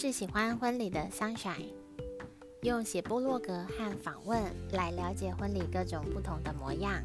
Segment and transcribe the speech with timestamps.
[0.00, 1.72] 是喜欢婚礼的 Sunshine，
[2.62, 4.40] 用写部落格和访问
[4.70, 7.02] 来了解婚礼各种不同的模样。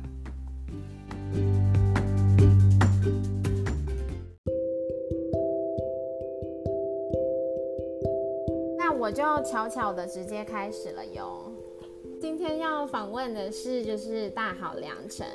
[8.78, 11.52] 那我就悄悄的直接开始了哟。
[12.22, 15.28] 今天要访问的是就是大好良辰，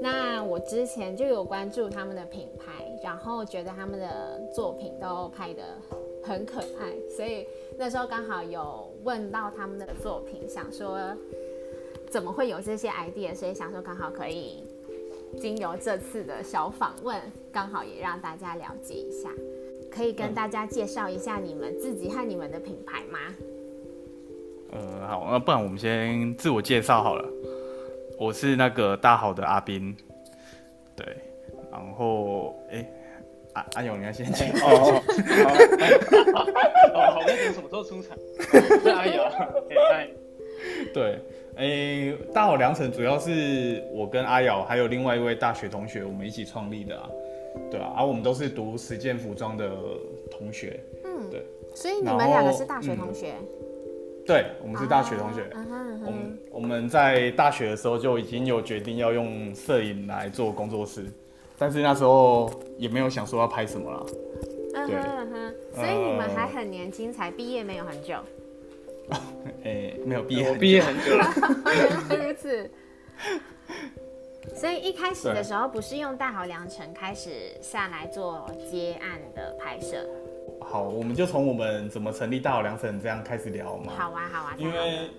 [0.00, 5.62] 那我之前就有关注他们的品牌，然后觉得他们的作品都拍的
[6.26, 7.46] 很可爱，所以
[7.78, 10.98] 那时候刚好有问到他们的作品，想说
[12.10, 14.64] 怎么会有这些 idea，所以想说刚好可以
[15.40, 17.20] 经由这次的小访问，
[17.52, 19.30] 刚好也让大家了解一下，
[19.90, 23.18] 可以跟大家介绍一下你们自己和你们的品牌吗？
[24.72, 27.24] 呃，好，那不然我们先自我介绍好了。
[28.18, 29.94] 我是那个大好的阿斌，
[30.96, 31.06] 对，
[31.70, 32.84] 然后哎，
[33.56, 35.02] 阿阿勇，你要先讲哦。
[36.94, 38.16] 哦，好，那你什么时候出场？
[38.38, 39.24] 是阿勇，
[39.92, 40.08] 哎，
[40.92, 41.18] 对，
[41.56, 47.08] 哎，大好良辰主要是我跟阿瑶还有另外一位大学同学，我们一起创立的啊，
[47.70, 49.70] 对啊，而我们都是读实践服装的
[50.30, 51.42] 同学，嗯，对，
[51.74, 53.32] 所以你们两个是大学同学。
[54.26, 55.48] 对，我们是大学同学。
[56.04, 61.06] 我们我们在大学的时候就已经有决定要用摄影来做工作室，
[61.58, 64.06] 但是那时候也没有想说要拍什么了。
[64.74, 68.16] 嗯哼哼，所以你们还很年轻，才毕业没有很久。
[69.64, 71.26] 哎，没有毕业，我毕业很久了。
[72.10, 72.70] 原来如此。
[74.54, 80.06] 所以一开始的时候，不是用大好良辰开始下来做接案的拍摄。
[80.60, 83.92] 好，我们就从我们怎么成立大好良辰这样开始聊嘛。
[83.96, 84.54] 好啊，好啊。
[84.58, 85.10] 因为，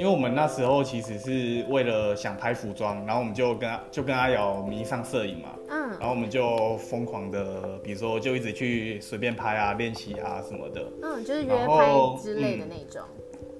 [0.00, 5.50] 因为我们那时候其实是为了想拍服装，然后我们就跟就跟阿瑶迷上摄影嘛。
[5.68, 5.90] 嗯。
[6.00, 10.82] 然后我们就疯狂的，比如说就一直去随便拍啊、练习啊什么的。
[11.02, 13.02] 嗯，就是约拍之类的那种。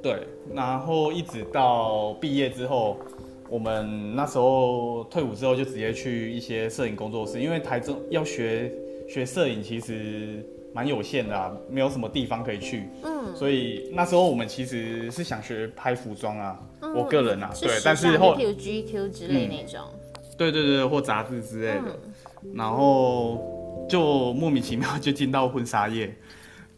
[0.03, 2.97] 对，然后一直到毕业之后，
[3.51, 8.73] 我们那时候退伍之后就直接去一些摄影工作室，因为台中要学
[9.07, 10.43] 学摄影，其实。
[10.73, 16.59] 蛮有限的啊，没有什么地方可以去，嗯，所以那时候我们其实是想学拍服装啊，
[16.95, 19.81] 我个人啊，对，但是后 GQ 之类那种，
[20.39, 21.99] 对对对，或杂志之类的，
[22.55, 26.15] 然后就莫名其妙就进到婚纱业，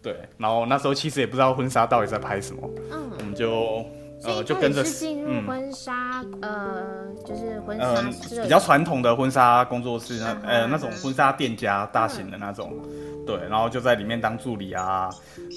[0.03, 3.85] 对，然后那时候其实也不知道婚纱到底在拍什么，嗯，我们就。
[4.25, 6.85] 呃，就跟着进入婚纱，呃，
[7.27, 12.73] 就是婚纱比较传统的婚纱工作室，那呃那种婚纱店家，大型的那种，
[13.27, 15.09] 对，然后就在里面当助理啊，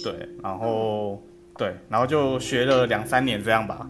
[0.04, 1.22] 对，然后
[1.58, 3.90] 对，然后就学了两三年这样吧，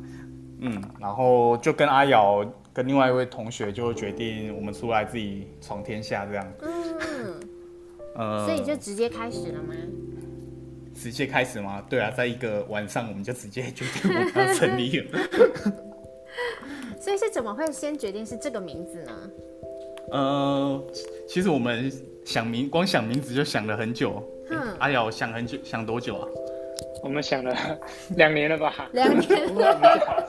[0.59, 7.39] 嗯，然后就跟阿瑶跟另外一位同学就决定我们出来自己闯天下这样，嗯，
[8.15, 9.73] 呃，所以就直接开始了吗？
[10.93, 11.83] 直接开始吗？
[11.89, 15.19] 对啊，在一个晚上我们就直接决定我们要成立了。
[17.01, 19.11] 所以是怎么会先决定是这个名字呢？
[20.11, 20.83] 呃，
[21.27, 21.91] 其实我们
[22.25, 24.21] 想名，光想名字就想了很久。
[24.49, 26.27] 嗯，阿瑶想很久，想多久啊？
[27.03, 27.55] 我们想了
[28.17, 28.89] 两年了吧？
[28.93, 29.29] 两年。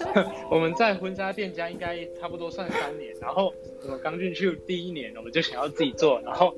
[0.50, 3.52] 我们在婚纱店家应该差不多算三年，然后
[3.82, 6.54] 我们刚进去第一年，我们就想要自己做，然后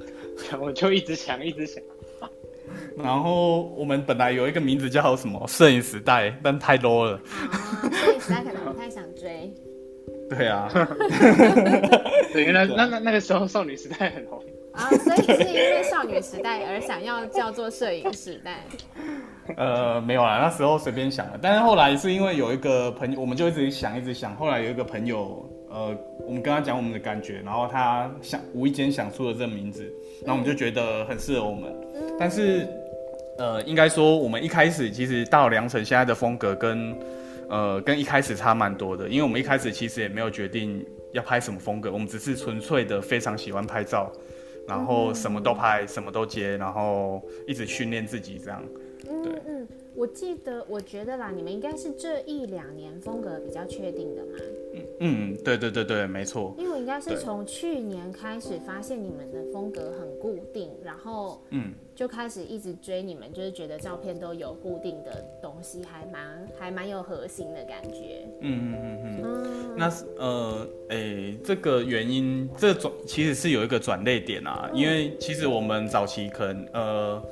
[0.59, 1.82] 我们就一直想，一直想。
[2.97, 7.12] 然后我们本来有一个名字叫什么“摄影时代”，但太 low 了。
[7.50, 9.53] 啊，摄影时代可能不太想追。
[10.28, 10.69] 对啊。
[12.32, 14.43] 对，原来那那那个时候少女时代很红。
[14.78, 18.65] 啊，所以是因为少女时代而想要叫做摄影时代。
[19.56, 21.39] 呃，没有啦，那时候随便想的。
[21.43, 24.34] 但是后来是因为有一个朋友，我们就一直想，一直想。
[24.37, 25.94] 后来有一个朋友，呃，
[26.27, 29.93] 我们跟他讲我们的感觉，然后他想无意间想出了这个名字，
[30.25, 31.75] 然后我们就觉得很适合我们。
[32.19, 32.66] 但是。
[33.41, 36.93] 呃，应该说我们一开始其实到良辰现在的风格跟，
[37.49, 44.10] 呃，跟一开始差蛮多的，因为我们一开始其实也没有决定要拍什么风格，我们只是纯粹的非常喜欢拍照，
[44.68, 48.62] 然后什么都拍，什么都接，然后一直训练自己这样。
[49.22, 54.33] 对，嗯，我记得，我觉得啦，你们应该是这一两年风格比较确定的嘛。
[54.75, 56.55] 嗯嗯，对对对对，没错。
[56.59, 61.72] 因为我应该是从去年开始发现你们的风格很固定，然后嗯。
[61.99, 68.25] 就开始一直追你们，就是觉得照片都有固定的东西，还蛮还蛮有核心的感觉。
[68.41, 69.75] 嗯嗯嗯嗯。
[69.77, 77.22] 那是呃，诶，这个原因，这转其实是有一个转类点啊，因为其实我们早期可能呃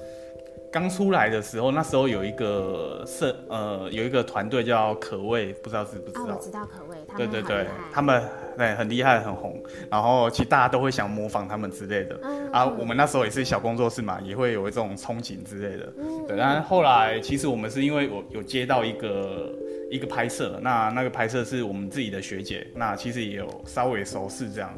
[0.77, 6.37] 刚出来的时候，那时候有一个社呃有一个团队叫可畏，不知道知不知道？
[6.37, 8.23] 我知道可畏，对对对，他们
[8.59, 9.59] 对，很厉害，很红。
[9.91, 12.21] 然后其实大家都会想模仿他们之类的。
[12.23, 15.91] 嗯啊，我们那时候也是小工作室嘛，也会有一种憧憬之类的。
[15.97, 19.51] 嗯对，但是后来其实我们是因为我有接到一个
[19.91, 24.71] 一个拍摄，那那个拍摄是我们自己的学姐，那其实也有稍微熟识这样。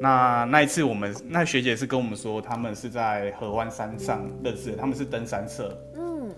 [0.00, 5.76] 那那一次我们那学姐是跟我们说，他们是在河湾山上认识的，他们是登山社。
[5.96, 6.30] 嗯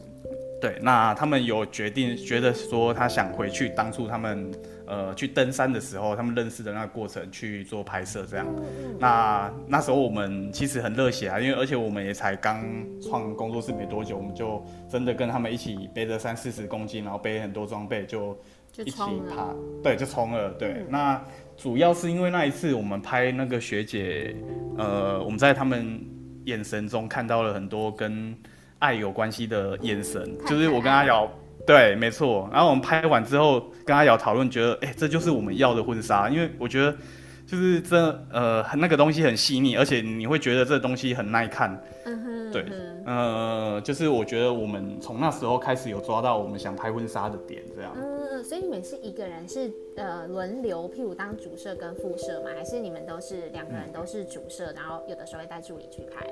[0.61, 4.51] 对，那他们有决定，觉得说他想回去当初他们
[4.87, 8.45] 呃去登山的时候，他们认识的那个过程去做拍摄这样。
[8.57, 12.65] 嗯那那时候我们其实很热血啊，因为而且我们也才刚
[13.01, 18.37] 创工作室没多久，我们就真的跟他们一起背着三四十公斤，然后背很多装备，就
[18.73, 18.99] 就一起。
[19.33, 20.51] 爬，对，就冲了。
[20.55, 21.25] 对，嗯那
[21.59, 24.35] 主要是因为那一次我们拍那个学姐，
[24.79, 26.01] 呃，我们在他们
[26.45, 28.33] 眼神中看到了很多跟
[28.79, 31.29] 爱有关系的眼神，就是我跟阿瑶。
[31.67, 32.49] 对，没错。
[32.53, 36.97] 然后我们拍完之后，跟阿瑶讨论，觉得，哎、这就是我们要的婚纱，因为我觉得，
[37.45, 41.79] 就是这，呃，那个东西很细腻，而且你会觉得这东西很耐看。
[42.07, 42.65] 嗯哼，对
[43.05, 47.93] 呃，就是我觉得我们从那时候开始有抓到我们想拍婚纱的点，这样。
[47.97, 48.08] 嗯，
[48.49, 52.51] 所以你们是一个人是呃轮流，譬如当主摄跟副摄吗？
[52.57, 56.27] 还是你们都是两个人都是主摄，然后有的时候会带助理去拍？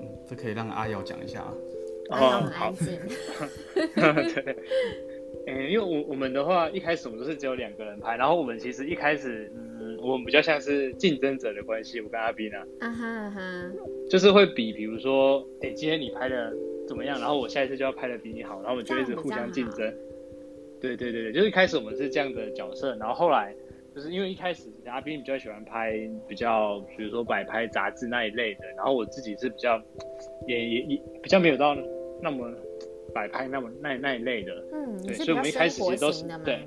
[0.00, 1.46] 嗯，这可以让阿瑶讲一下。
[2.08, 2.98] 然后很哦好安静。
[3.94, 4.56] 对，
[5.46, 13.72] 嗯，因为我我们的话，一开始我们都是只有两个人拍，然后我们其实一开始，嗯，我们比较像是竞争者的关系，我跟阿斌啊，啊哈啊哈，
[14.10, 16.52] 就是会比，比如说，哎、今天你拍的
[16.88, 19.94] 怎么样，然后我下一次就要拍的比你好，然后我们就一直互相竞争。
[20.80, 23.54] 对对对对，就是一开始我们是这样的角色，然后后来
[23.94, 25.92] 就是因为一开始阿斌比较喜欢拍
[26.28, 29.80] 比较，比如说摆拍杂志那一类的，然后我自己是比较
[30.46, 31.76] 也也也比较没有到
[32.22, 32.50] 那么
[33.14, 36.24] 摆拍那么那那一类的，嗯，你对，所以我们一开始其实都是？
[36.44, 36.60] 对，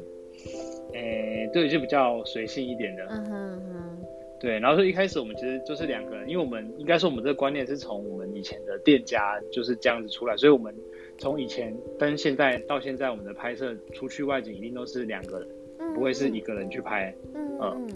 [0.93, 4.05] 诶、对，就比较随性一点的，嗯哼嗯哼，
[4.39, 10.75] 对，然后说一开始我们其实就是两个人，因为我们应该说我们这个观念是从我们以前的店家就是这样子出来，所以我们
[11.23, 15.47] 从以前跟现在到现在，我们的拍摄出去外景一定都是两个人，
[15.79, 17.15] 嗯不会是一个人去拍。
[17.33, 17.87] 嗯。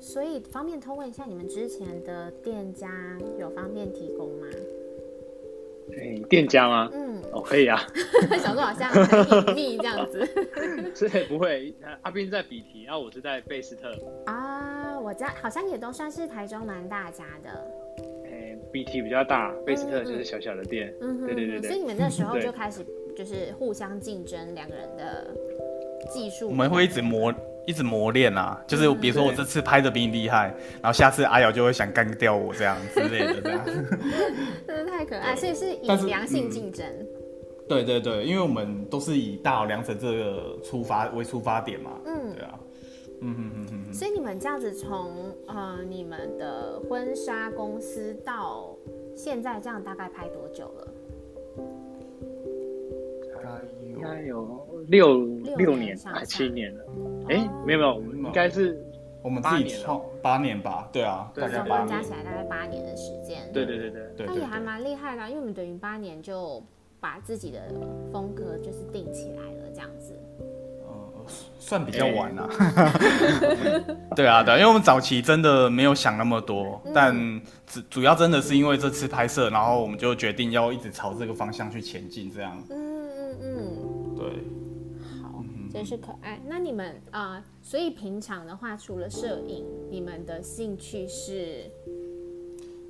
[0.00, 2.88] 所以方便偷问一下，你们之前的店家
[3.38, 4.46] 有方便提供吗？
[5.98, 6.88] 诶、店家吗？
[6.94, 7.82] 嗯，哦，可以啊，
[8.40, 10.24] 想说好像很隐秘这样子
[10.96, 11.74] 是不会。
[12.00, 13.94] 阿斌在比提，然后我是在贝斯特。
[14.24, 14.98] 啊。
[14.98, 17.70] 我家好像也都算是台中蛮大家的，
[18.68, 20.94] 诶、b t 比较大，贝斯特就是小小的店。
[21.00, 22.84] 嗯哼，对对对对所以你们那时候就开始
[23.16, 25.34] 就是互相竞争两个人的
[26.10, 27.34] 技术，我们会一直磨，
[27.66, 28.62] 一直磨练啊。
[28.66, 33.64] 就是比如说我这次拍的比你厉害，然后下次阿瑶就会想干掉我这样之类的这样。
[34.66, 36.86] 真的太可爱，所以是以良性嗯竞争。
[37.68, 41.90] 对对对，因为我们都是以大好良辰这个出发为出发点嘛。
[42.06, 42.58] 嗯对啊。
[43.20, 43.92] 嗯哼哼哼哼。
[43.92, 48.76] 所以你们这样子从呃你们的婚纱公司到
[49.14, 50.88] 现在这样大概拍多久了？
[53.82, 56.84] 应该有六六六年还年上七年了。
[57.28, 58.80] 诶、没有没有，我们应该是
[59.22, 62.10] 我们自己创八年吧，对啊，对大概八加起。
[62.10, 63.50] 来大概八年的时间。
[63.52, 64.02] 对对对对。
[64.16, 64.66] 对对那也还对。
[64.66, 66.62] 蛮厉害的啊，因为我们等于八年就
[67.00, 67.60] 把自己的
[68.12, 70.12] 风格就是定起来了，这样子。
[71.28, 72.48] 呃，算比较晚啊。
[74.16, 77.14] 对啊，对啊，因为我们早期真的没有想那么多，但
[77.66, 82.60] 主主要真的是因为这次拍摄，然后我们就决定要一直朝这个方向去前进，这样。
[82.70, 84.26] 嗯嗯嗯，对，
[85.22, 86.40] 好，真是可爱。
[86.46, 91.70] 那你们啊、呃所以平常的话，除了摄影，你们的兴趣是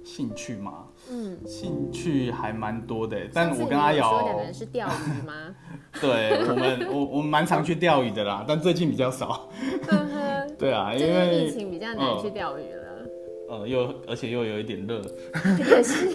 [0.09, 1.37] 兴趣吗，嗯。
[1.47, 5.55] 兴趣还蛮多的，但我跟阿你有说两瑶个，人是钓鱼吗？
[6.01, 9.51] 对我们我我们蛮常去钓鱼的啦，但最近比较少。
[10.59, 12.85] 对啊，因为疫情比较难去钓鱼了。
[13.51, 15.01] 呃又而且又有一点热，
[15.59, 16.15] 也是，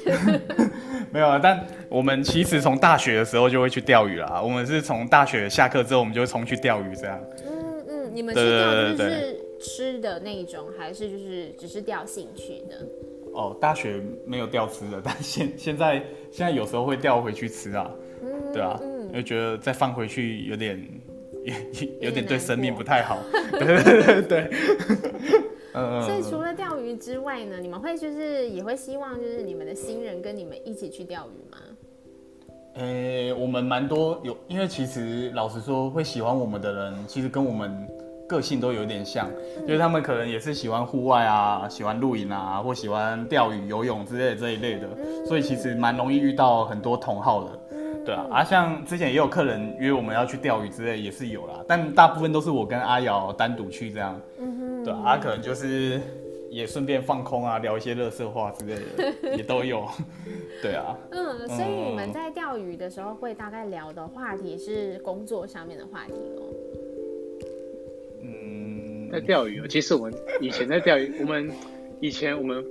[1.11, 4.39] 没有啊，但我们其实从大学的时候就会去钓鱼啦。
[4.41, 7.19] 我们是从大学下课之后，我们就会冲去钓鱼这样。
[7.47, 12.85] 嗯嗯，你们对是钓就是吃的那一种，还是就是只是钓兴趣的？
[13.33, 17.89] 哦，大学没有钓吃的，但现现在现在有时候会钓回去吃啊，
[18.21, 20.79] 嗯，对啊，嗯，就觉得再放回去有点
[21.43, 21.53] 有
[22.01, 23.17] 有点对生命不太好。
[23.51, 24.49] 对对对对，
[25.73, 31.57] 嗯所以除了钓鱼之外呢，你们会就是也会希望就是你们的新人跟你们一起去钓鱼吗？
[32.75, 37.87] 诶、我们蛮多有，因为其实老实说，会喜欢我们的人，其实跟我们
[38.27, 39.29] 个性都有点像，
[39.67, 44.87] 就是他们可能也是喜欢户外啊，喜欢露营啊，或喜欢钓鱼、游泳之类的这一类的，
[45.25, 47.59] 所以其实蛮容易遇到很多同好的。
[48.05, 54.19] 对啊，啊，像之前也有客人约我们要去钓鱼之类，也是有啦，但大部分都是我跟阿瑶单独去这样。
[54.39, 56.01] 嗯，对啊，他可能就是
[56.49, 59.87] 也顺便放空啊，聊一些乐色话之类的， 也都有。
[60.61, 66.43] 对啊，嗯，所以你们在钓鱼的时候会大概聊的话题是工作上面的话题哦。
[69.13, 71.49] 嗯，在钓鱼哦，其实我们以前在钓鱼，我们
[72.01, 72.65] 以前我们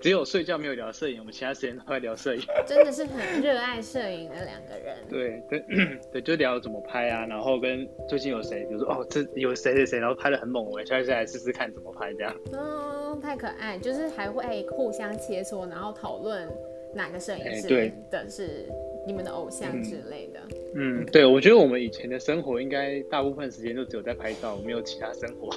[0.00, 2.42] 只有睡觉没有聊摄影，我们其他时间都在聊摄影。
[2.66, 4.96] 真的是很热爱摄影的两个人。
[5.08, 5.64] 对对
[6.12, 12.34] 对，就聊怎么拍啊，然后跟最近有谁，比如说哦，这有谁谁谁，然后拍的很猛，我下次来试试看怎么拍这样。
[12.52, 16.48] 嗯，太可爱，就是还会互相切磋，然后讨论
[16.94, 18.66] 哪个摄影师的是
[19.06, 20.40] 你们的偶像之类的。
[20.74, 25.48] 嗯，对，我觉得我们以前的生活应该大部分时间都只有在拍照，没有其他生活。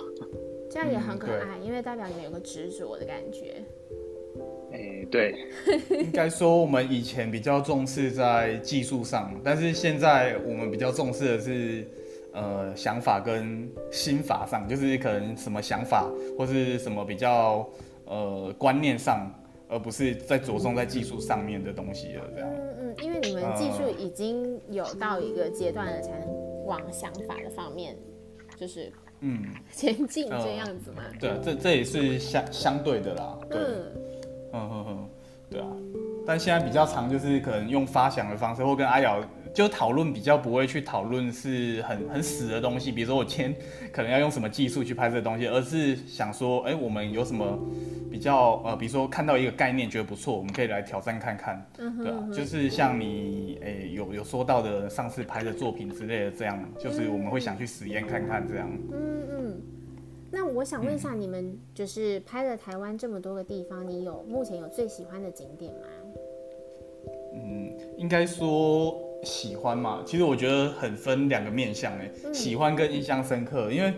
[0.70, 3.56] 这样也很可爱，因为代表你们有个执着的感觉。
[4.72, 5.36] 哎，对，
[5.90, 11.90] 应该说我们以前比较重视在技术上，但是现在我们比较重视的是
[12.34, 17.68] 呃想法跟心法上，就是可能什么想法或是什么比较
[18.06, 19.28] 呃观念上，
[19.70, 22.24] 而不是在着重在技术上面的东西了。
[22.36, 27.96] 这样，嗯嗯，因为你们技术已经有到一个阶段了，才能往想法的方面，
[28.58, 31.04] 就是嗯，前进这样子嘛。
[31.20, 33.38] 对，这这也是相相对的啦。
[33.50, 33.94] 对，嗯，
[34.54, 35.10] 嗯哼哼，
[35.50, 35.68] 对啊。
[36.26, 39.20] 但现在比较常就是可能用发想的方式，或跟阿瑶
[39.54, 43.56] 就讨论比较不会去讨论是很很死的东西，比如说我今天
[43.92, 47.60] 可能要用什么技术去拍这个东西，而是想说，哎、我们有什么
[48.12, 58.70] 比较呃，比如说看到一个概念觉得不错，我们可以来挑战看看，对啊，就是像你哎、有有说到的上次拍的作品之类的，这样就是我们会想去实验看看这样。
[58.92, 59.62] 嗯嗯，
[60.32, 65.88] 那我想问一下，你们就是拍了台湾这么多个地方，你有目前有最喜欢的景点吗？
[67.34, 73.94] 嗯，应该说喜欢嘛，其实我觉得很分两个面向哎、喜欢跟印象深刻，因为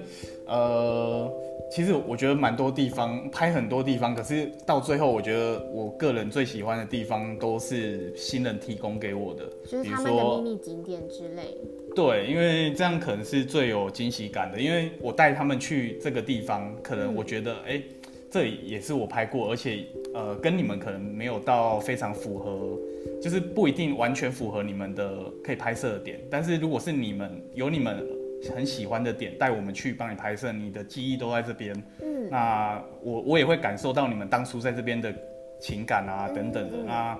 [0.45, 1.31] 呃，
[1.71, 11.57] 其实我觉得蛮多地方拍很多地方，可是到最后我觉得我个人最喜欢的地方都是新人提供给我的，就是比如他们的秘密景点之类。
[11.93, 17.83] 对，因为这样可能是最有惊喜感的，因为我带他们去这个地方，可能我觉得哎、诶
[18.31, 22.79] 这里也是我拍过，而且呃跟你们可能没有到非常符合，
[23.21, 28.01] 就是不一定完全符合你们的可以拍摄的点，但是如果是你们有你们
[28.55, 35.13] 很喜欢的点，带我们去帮你拍摄，你的记忆都在这边，嗯，那我我也会感受到你们当初在这边的
[35.59, 36.85] 情感啊嗯等等的，嗯。
[36.85, 37.19] 那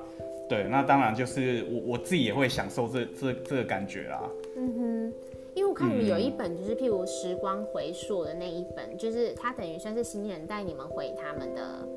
[0.50, 4.22] 对，那当然就是我我自己也会享受这这这个感觉啦。
[4.58, 5.14] 嗯哼，
[5.54, 11.88] 因为我看你们有一本就是譬如时光回溯的那一本，就是它等于算是新人带你们回他们的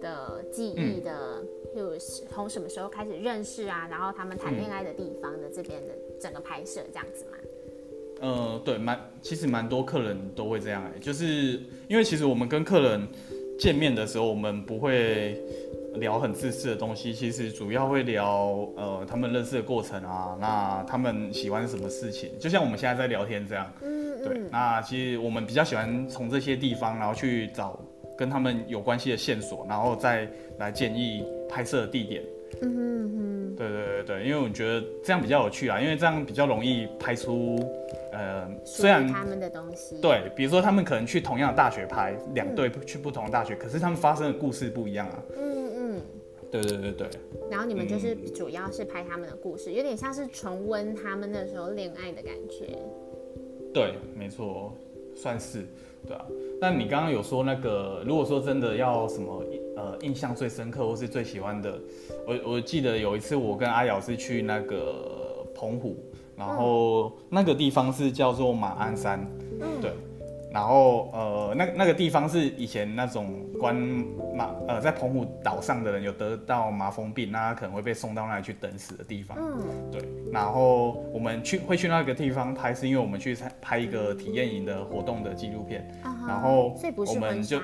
[0.00, 1.42] 的记忆的，
[1.74, 7.38] 譬如是从什么时候开始认识啊，然后他们谈恋爱的地方的这边的整个拍摄这样子嘛。
[8.20, 13.06] 呃，对，蛮其实蛮多客人都会这样哎、就是因为其实我们跟客人
[13.58, 15.40] 见面的时候，我们不会
[15.94, 23.70] 聊很自私的东西，其实主要会聊呃他们认识的过程啊，那他们喜欢什么事情，就像我们现在在聊天这样。
[23.82, 27.78] 嗯对，那其实我们比较喜欢从这些地方，然后去找
[28.16, 30.28] 跟他们有关系的线索，然后再
[30.58, 32.22] 来建议拍摄的地点。
[32.62, 37.58] 嗯哼嗯对对对对，因为我觉得这样比较有趣啊，因为这样比较容易拍出，
[38.12, 40.00] 呃，虽然他们的东西。
[40.00, 45.22] 对，比如说他们可能去同样的大学拍，两队去不同的大学，可是他们发生的故事不一样啊。
[45.36, 45.67] 嗯嗯。
[46.50, 47.08] 对对对对，
[47.50, 52.78] 然后你们就是主要是拍他们的故事，有点像是重温他们那时候恋爱的感觉。
[53.74, 54.72] 对，没错，
[55.14, 55.66] 算是，
[56.06, 56.24] 对啊。
[56.60, 59.44] 但你刚刚有说那个，如果说真的要什么
[59.76, 61.78] 呃印象最深刻或是最喜欢的，
[62.26, 65.96] 我我记得有一次我跟阿瑶是去那个澎湖，
[66.34, 69.20] 然后那个地方是叫做马鞍山，
[69.60, 69.92] 嗯对。
[70.52, 73.74] 然后呃，那那个地方是以前那种关
[74.34, 79.36] 马呃在澎湖岛上的人有得到麻风病，那他可能会被送到那里去等死的地方。
[79.38, 80.02] 嗯对，
[80.32, 85.86] 然后我们去会去那个地方拍，是因为我们去参拍一个体验营的活动的纪录片，
[86.26, 86.74] 然后
[87.06, 87.60] 我们就。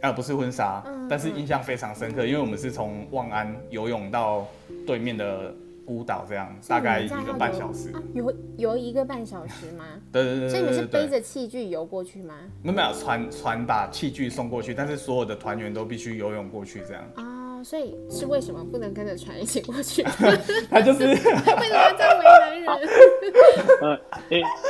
[0.00, 4.46] 啊不是婚纱，嗯但是印象非常深刻，因为我们是从望安游泳到
[4.86, 5.52] 对面的
[5.88, 7.88] 孤岛，这样大概一个半小时。
[7.94, 9.86] 啊，游游一个半小时吗？
[10.12, 12.34] 对对对所以你们是背着器具游过去吗？
[12.62, 17.02] 没有没有船船把器具送过去，但是所有的团员都必须游泳过去，这样。
[17.14, 20.02] 啊，所以是为什么不能跟着船一起过去？
[20.68, 22.24] 他就是 为什么要这样为
[22.66, 23.98] 难人？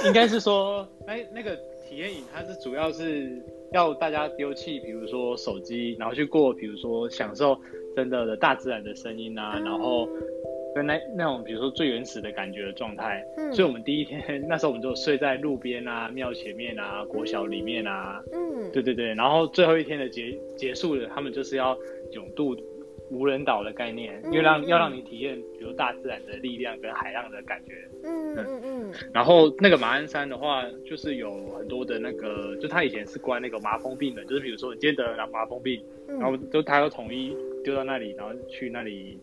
[0.07, 1.57] 应该是说，那那个
[1.89, 7.59] 体验营它是主要是要大家丢弃，比如说手机，然后去过，比如说享受
[7.97, 10.09] 真的的大自然的声音啊，嗯然后
[10.79, 13.25] 跟那那种比如说最原始的感觉的状态。
[13.37, 13.53] 嗯。
[13.53, 19.15] 所以我们第一天 那时候我们就睡在路边啊、庙前面啊、国小里面啊，嗯，对对对。
[19.15, 21.77] 然后最后一天的结结束了，他们就是要
[22.13, 22.57] 勇渡
[23.11, 24.67] 无人岛的概念，因为让嗯。
[24.69, 27.73] 要让你体验比如大自然的力量跟海浪的感觉。
[28.05, 28.61] 嗯嗯。
[28.65, 39.19] 嗯然后那个马鞍山的话，就是有很多的那个，就他以前是关那个麻风病的，就是比如说你今天得了麻风病，嗯，然后都他要统一丢到那里，然后去那里，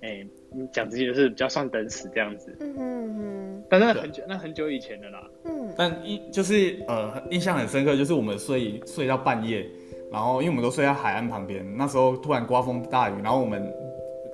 [0.00, 2.56] 哎，你讲直接就是比较算等死这样子。
[2.60, 5.28] 嗯哼哼，但那很久，那很久以前的啦。
[5.44, 9.68] 嗯但印就是呃印象很深刻，就是我们睡睡到半夜，
[10.10, 13.72] 然后因为我们都睡在海岸旁边，那时候突然刮风大雨，然后我们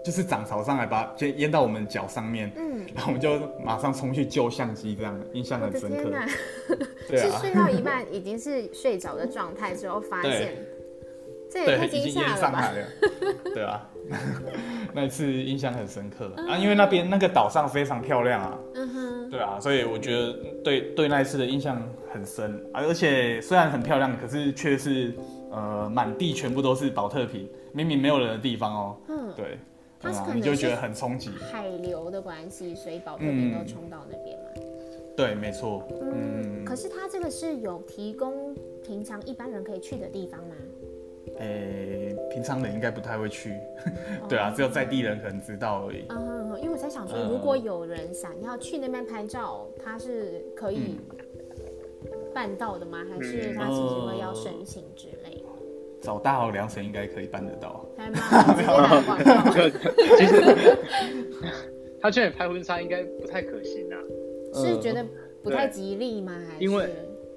[0.05, 6.11] 就是涨潮上来把就淹到我们脚上面，嗯， 然后我们就马上冲去救相机，这样印象很深刻。
[7.09, 10.55] 对啊， 是睡到一半已经是睡着的状态之后发现，
[11.51, 12.61] 这也对太，惊已经淹吓了吧？
[12.63, 12.87] 上来了，
[13.55, 13.91] 对啊，
[14.93, 16.31] 那一次印象很深刻。
[16.49, 20.33] 啊，因为那边那个岛上非常漂亮啊，嗯哼，对啊，所以我觉得
[20.63, 21.83] 对对那一次的印象
[22.13, 25.13] 很深，啊而且虽然很漂亮，可是却是
[25.51, 29.59] 呃满地全部都是保特瓶，明明没有人的地方哦，嗯，对，
[30.01, 34.45] 它是可，能是你就觉得很冲击，海流的关系，所以保特瓶都冲到那边嘛。
[35.17, 38.53] 对，没错，嗯，嗯，可是它这个是有提供
[38.85, 40.55] 平常一般人可以去的地方吗？
[41.39, 43.55] 诶、平常人应该不太会去，
[44.29, 46.05] 对啊，只有在地人可能知道而已。
[46.09, 50.99] 嗯哼哼，因为我在想说，嗯如果有人想要去那边拍照，他是可以
[52.35, 53.05] 办到的吗？
[53.11, 55.45] 还是他其实会要申请之类的？
[56.01, 57.85] 找大好良辰应该可以办得到。
[57.97, 59.51] 太棒了，直接打广告。
[59.51, 59.71] 就
[60.19, 60.77] 其实
[62.01, 63.97] 他劝你拍婚纱应该不太可行啊。
[64.53, 65.05] 是觉得
[65.43, 66.33] 不太吉利吗？
[66.49, 66.89] 还是因为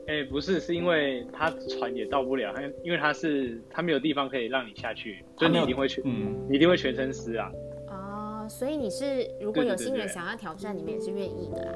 [0.08, 7.52] 哎、不是，是因为他船也到不了，他因为他是他没有地方可以让你下去，所以你一定会全，嗯，你一定会全身湿啊。
[7.90, 11.74] 哦，所以你是如果有新人想要挑战，你们也是愿意的啦。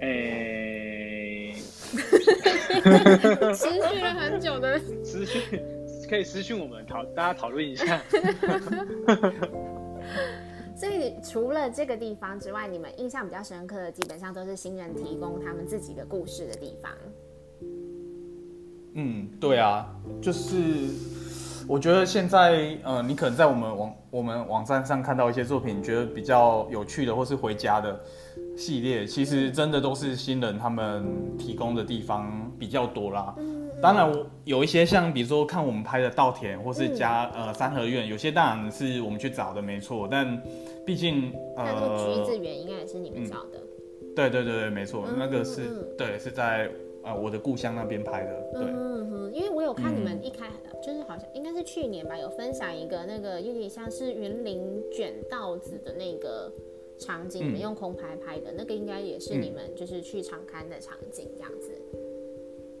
[0.00, 1.52] 哎
[3.54, 5.40] 持续了很久的，私讯
[6.08, 8.00] 可以私讯我们讨大家讨论一下。
[10.74, 16.92] 所以除了这个地方之外，你们印象比较深刻的，基本上都是新人提供他们自己的故事的地方。
[18.98, 19.86] 嗯，对啊，
[20.22, 20.54] 就是
[21.68, 28.00] 我觉得现在呃，你可能在我们网我们网站上看到一些作品，你觉得比较有趣的或是回家的
[28.56, 31.04] 系列，其实真的都是新人他们
[31.36, 33.34] 提供的地方比较多啦。
[33.82, 40.42] 当然，我有一些像比如说看我们拍的稻田或是家、呃三合院，有些当然是我们去找的没错，但
[40.86, 43.60] 毕竟那说橘呃子园应该也是你们找的。
[44.14, 46.70] 对对对对，没错，嗯那个是嗯对是在
[47.06, 48.64] 呃我的故乡那边拍的，对。
[48.68, 50.50] 嗯哼，因为我有看你们一开，
[50.84, 56.52] 就是好像应该是去年吧，有分享一个那个有点像是园林卷稻子的那个
[56.98, 61.70] 场景，你们嗯用空拍拍的，那个应该也是你们就是去长刊的场景这样子。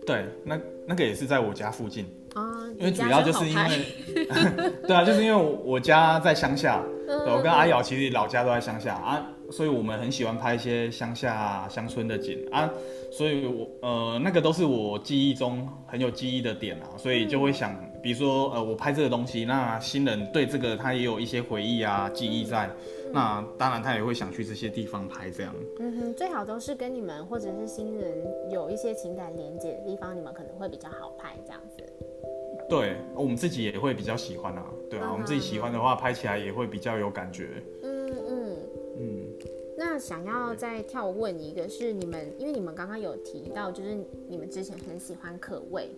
[0.04, 3.84] 对，那那个也是在我家附近，啊，因为主要就是因为，
[4.86, 12.70] 对啊，就是因为我我家在乡下，我跟阿瑶其实老家都在乡下啊，所以我们很喜欢拍一些乡下乡村的景啊，
[13.10, 22.70] 所以我呃那个都是我记忆中很有记忆的点啊，所以就会想，比如说呃我拍这个东西，那新人对这个他也有一些回忆啊记忆在，
[23.12, 25.54] 那当然他也会想去这些地方拍这样。
[25.78, 28.12] 嗯哼，最好都是跟你们或者是新人
[28.50, 31.84] 有一些情感连接的地方，你们可能会比较好拍这样子。
[32.68, 37.62] 对，我们自己也会比较喜欢啊，对啊，嗯我们自己喜欢的话，拍起来也会比较有感觉。
[37.82, 37.95] 嗯嗯。
[39.76, 43.96] 嗯，那想要再跳问一个是你们，因为你们刚刚有提到，就是
[44.28, 45.90] 你们之前很喜欢可味，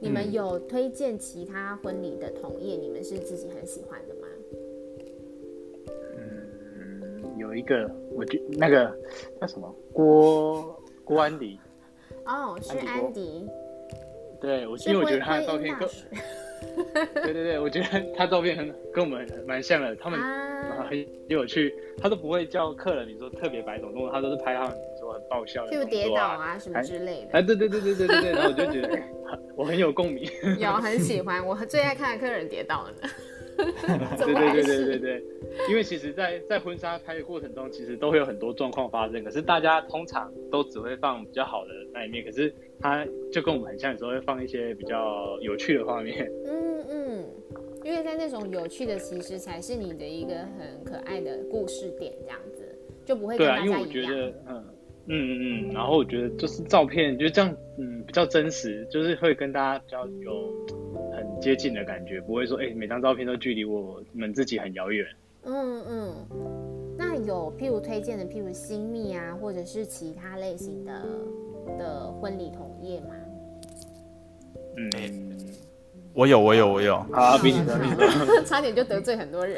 [0.00, 0.32] 你们嗯。
[0.32, 4.28] 有推荐其他婚礼的同业，你们是自己很喜欢的吗？
[7.38, 8.94] 有一个，我觉那个
[9.40, 9.74] 叫什么？
[9.92, 11.58] 郭郭安迪，
[12.24, 13.46] 哦，是安迪安迪，
[14.40, 16.04] 对我因为我觉得他的照片跟婚姻大使
[17.22, 24.66] 对对对，我觉得他照片很跟我们蛮像的，他们啊，很有趣，他都不会叫客人，你说特别白种动作，他都是拍他
[24.98, 26.52] 说很爆笑的就跌倒啊。
[26.52, 28.98] 啊什么之类的哎，，对对对对对对对，然后我就觉得，
[29.56, 30.28] 我很有共鸣。
[30.58, 32.94] 有很喜欢，我最爱看的客人跌倒了
[34.18, 35.24] 对对对对对对，
[35.68, 46.30] 因为其实在，在婚纱拍的过程中，其实都会有很多状况发生，可是大家通常都只会放比较好的那一面，可是他就跟我们很像，有时候会放一些比较有趣的画面。
[46.46, 47.24] 嗯嗯，
[47.84, 52.62] 因为在那种有趣的，其实才是你的一个很可爱的故事点，这样子
[53.04, 54.20] 就不会跟对啊，大因为我觉家一样。
[54.20, 54.64] 得，嗯
[55.08, 60.52] 嗯嗯嗯，然后我觉得就是照片就这样，嗯，比较真实，就是会跟大家比较有
[61.14, 65.06] 很接近的感觉，不会说，哎、每张照片都距离我们自己很遥远。
[65.44, 66.14] 嗯嗯，
[66.98, 70.92] 那有譬如推荐的，譬如新密啊，或者是其他类型的
[71.78, 73.14] 的婚礼同业吗？
[74.76, 74.90] 嗯，
[76.12, 76.96] 我有，我有，我有。
[77.12, 78.08] 好，闭嘴，闭嘴。
[78.44, 79.56] 差点就得罪很多人。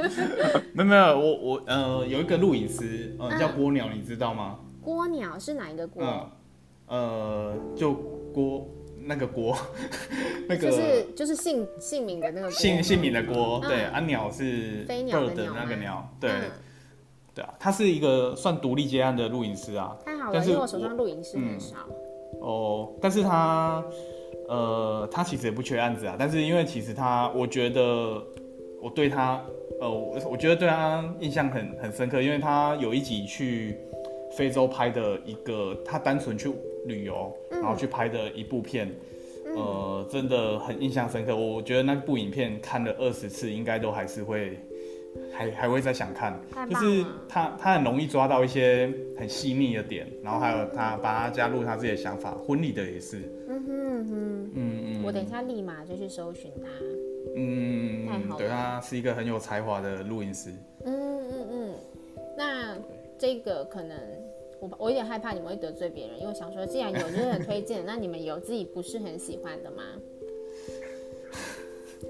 [0.72, 4.58] 没有没有，我我呃有一个录影师，呃叫波鸟，你知道吗？
[4.82, 6.02] 郭鸟是哪一个郭？
[6.02, 6.30] 嗯，
[6.86, 7.92] 呃，就
[8.34, 8.66] 郭
[9.02, 9.56] 那个郭，
[10.48, 16.50] 那个就是就是姓姓名的那个姓姓名的郭，嗯对，啊鸟是飞鸟的那个鸟，对嗯
[17.34, 21.76] 对啊，他是一个算独立接案的录影师啊，太好了，但是因为我手上录影师很嗯少。
[22.40, 23.84] 哦，但是他，
[24.48, 26.16] 呃，他其实也不缺案子啊。
[26.18, 28.22] 但是因为其实他，我觉得
[28.80, 29.40] 我对他，
[29.80, 33.78] 呃，我我觉得对他印象很很深刻，因为他有一集去
[34.32, 36.52] 非洲拍的一个，他单纯去
[36.86, 38.90] 旅游，然后去拍的一部片，
[39.56, 41.36] 呃，真的很印象深刻。
[41.36, 44.58] 我觉得那部影片看了二十次，应该都还是会。
[45.32, 46.40] 还还会再想看，
[46.70, 48.88] 就是他他很容易抓到一些
[49.18, 56.68] 很细腻的点，然后还有他把他加入他自己的想法，婚礼的也是，嗯哼哼，嗯嗯我等一下立马就去搜寻他。
[57.34, 58.06] 嗯
[58.38, 60.50] 对，他是一个很有才华的录音师。
[60.84, 61.74] 嗯嗯嗯，
[62.38, 62.76] 那
[63.20, 63.98] 这个可能
[64.60, 69.82] 我我有点害怕你们会得罪别人，因为我想说，既然有就是很推荐，那你们有自己不是很喜欢的吗？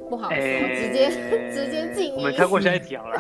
[0.08, 1.10] 不好说，直接
[1.52, 2.14] 直接静音。
[2.14, 3.18] 我们跳过下一条了。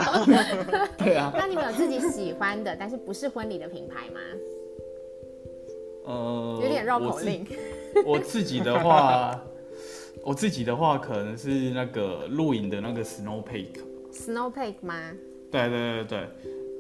[0.96, 4.20] 对啊，那你们有自己喜欢的，但是不是婚礼的品牌吗？
[6.06, 7.44] 呃，有点绕口令。
[8.06, 9.44] 我自己的话，
[10.22, 13.80] 我自己的话可能是那个露营的那个 Snow Peak。
[14.12, 15.12] Snowpeak 吗？
[15.50, 16.28] 对对对对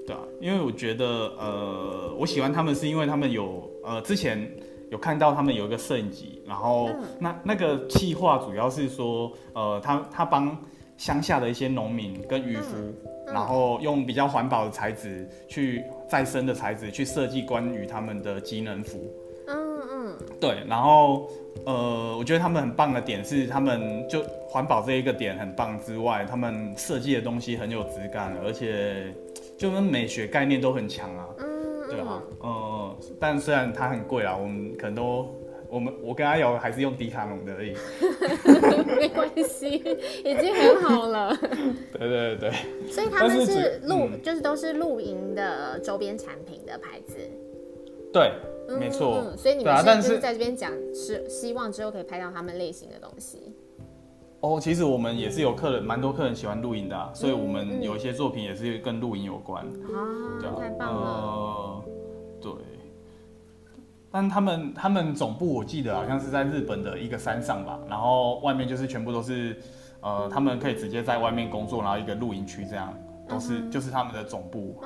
[0.06, 1.06] 对啊，因为我觉得
[1.38, 4.50] 呃，我喜欢他们是因为他们有呃之前
[4.90, 10.56] 有看到他们有一个摄影集，然后嗯那那个计划主要是说呃他他帮
[10.96, 18.98] 乡下的一些农民跟渔夫，嗯然后用比较环保的材质去再生的材质去设计关于他们的机能服。
[19.46, 21.30] 嗯嗯对，然后
[21.64, 29.14] 呃，我觉得他们很棒的点是，他们就环保这一个点很棒之外，他们设计的东西很有质感，而且
[29.60, 31.28] 就跟美学概念都很强啊。
[31.36, 35.28] 嗯，对啊，呃，但虽然它很贵啊，我们可能都
[35.68, 37.74] 我们我跟阿瑶还是用迪卡侬的而已。
[38.00, 39.68] 嗯， 没关系，
[40.24, 41.36] 已经很好了。
[41.92, 42.50] 对对对，
[42.88, 47.16] 所以他们是是露，就是都是露营的周边产品的牌子。
[48.10, 48.32] 对，
[48.66, 49.22] 嗯没错。
[49.26, 53.54] 嗯，所以你们是对啊但就是是在这边讲，是希望之后可以拍到他们类型的东西。
[54.40, 59.64] 哦，其实我们也是有客人，蛮多客人喜欢露营的、啊，所以我嗯们有一些作品也是跟露营有关。
[60.40, 61.02] 对啊，，啊太棒了。
[61.02, 61.84] 呃，
[62.40, 62.52] 对。
[64.10, 69.56] 但他们他们总部我记得好像是在日本的一个山上吧，然后外面就是全部都是，
[70.00, 72.92] 呃，他们可以直接在外面工作，然后一个露营区这样，
[73.28, 74.82] 都是、就是他们的总部。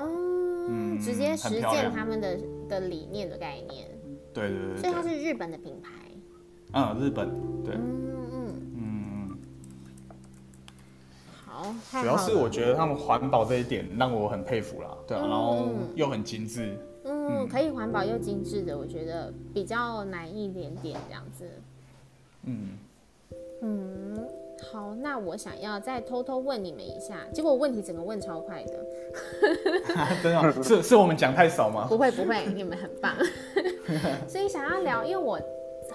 [0.67, 2.37] 嗯，直接很实践他们的
[2.67, 3.87] 的理念的概念，
[4.33, 5.89] 对对对所以它，是日本的品牌。
[6.73, 7.31] 嗯，日本
[7.63, 7.75] 对，
[11.55, 15.29] 好，主要是我觉得他们环保这一点让我很佩服啦，对啊，嗯。
[15.29, 21.45] 然后嗯又很精致，嗯，可以环保又精致的，我觉得比较难一点点这样子。
[22.43, 22.69] 嗯，
[23.61, 24.27] 嗯，
[24.71, 28.85] 好，那我想要再偷偷问你们一下，结果我问题整个问超快的，
[30.21, 31.85] 真的哦是是我们讲太少吗？
[31.89, 33.13] 不会不会，你们很棒。
[34.27, 35.39] 所以想要聊，因为我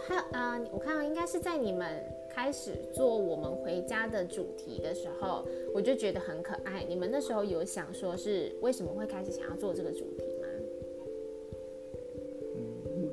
[0.07, 6.85] 还有呃，我看到应该是在你们开始做我们回家的主题的时候，我就觉得很可爱。
[6.89, 10.49] 你们那时候有想说是为什么会开始想要做这个主题吗？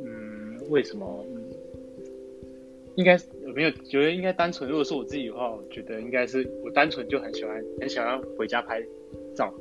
[0.05, 1.25] 嗯，为什么？
[1.27, 1.43] 嗯
[2.97, 4.67] 应该是没有觉得应该单纯。
[4.67, 8.81] 如果是我自己的话，我觉得应该是我单纯就很喜欢很想要回家拍
[9.35, 9.53] 照。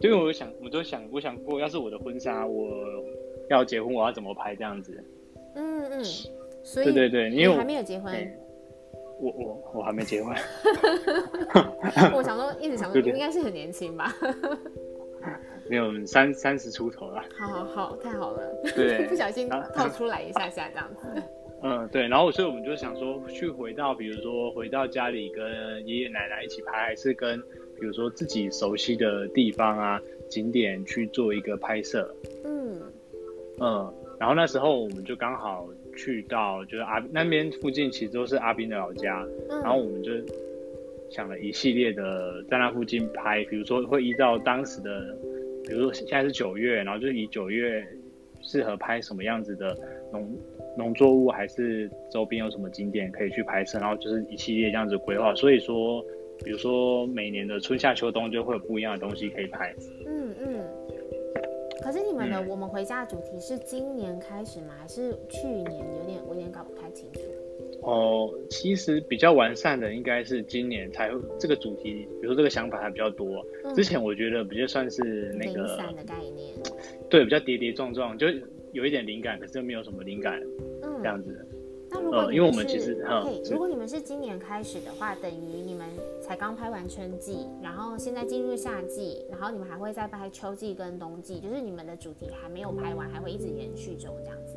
[0.00, 2.68] 就因为我想，我都想，我想过，要是我的婚纱，我
[3.50, 5.00] 要结婚，我要怎么拍这样子？
[5.54, 6.04] 嗯嗯，
[6.64, 8.36] 所以对对对，因为我还没有结婚，哎
[9.20, 10.34] 我我我还没结婚，
[12.14, 14.14] 我想说一直想说应该是很年轻吧。
[15.68, 17.22] 没有三三十出头了。
[17.38, 18.40] 好好好，太好了，
[18.74, 21.22] 对 不小心套出来一下下这样子。
[21.62, 27.38] 嗯，对，然后所以我们就想说，去回到比如说回到家里跟爷爷奶奶一起拍，还是跟
[27.78, 32.12] 比如说自己熟悉的地方啊景点去做一个拍摄。
[32.44, 32.80] 嗯
[33.60, 35.68] 嗯，然后那时候我们就刚好
[36.00, 40.12] 去到就是阿那边附近，其实都是阿斌的老家，嗯，然后我们就
[41.10, 45.14] 想了一系列的在那附近拍，比如说会依照当时的，
[45.66, 47.86] 比如说现在是九月，然后就以九月
[48.40, 49.76] 适合拍什么样子的
[50.10, 50.38] 农
[50.78, 55.34] 农作物，还是周边有什么景点可以去拍摄，然后就是一系列这样子规划。
[55.34, 56.02] 所以说
[56.42, 59.74] 比如说每年的春夏秋冬就会有不一样的东西可以拍。
[61.82, 64.74] 可是你们的我们回家的主题是今年开始吗？
[64.78, 65.84] 还是去年？
[65.98, 67.20] 有点我有点搞不太清楚。
[67.82, 73.44] 哦，其实比较完善的应该是今年才这个主题，比如说这个想法还比较多。
[73.74, 76.54] 之前我觉得比较算是那个零散的概念，
[77.08, 78.26] 对，比较跌跌撞撞，就
[78.72, 80.38] 有一点灵感，可是又没有什么灵感，
[80.82, 81.46] 嗯，这样子。
[81.92, 82.96] 那如果因为我们其实，
[83.50, 85.88] 如果你们是今年开始的话，等于你们
[86.22, 94.56] 才刚拍完春季，然后现在进入夏季，然后你们还会再拍秋季跟冬季，就是你们的主题还没有拍完，还会一直延续中这样子。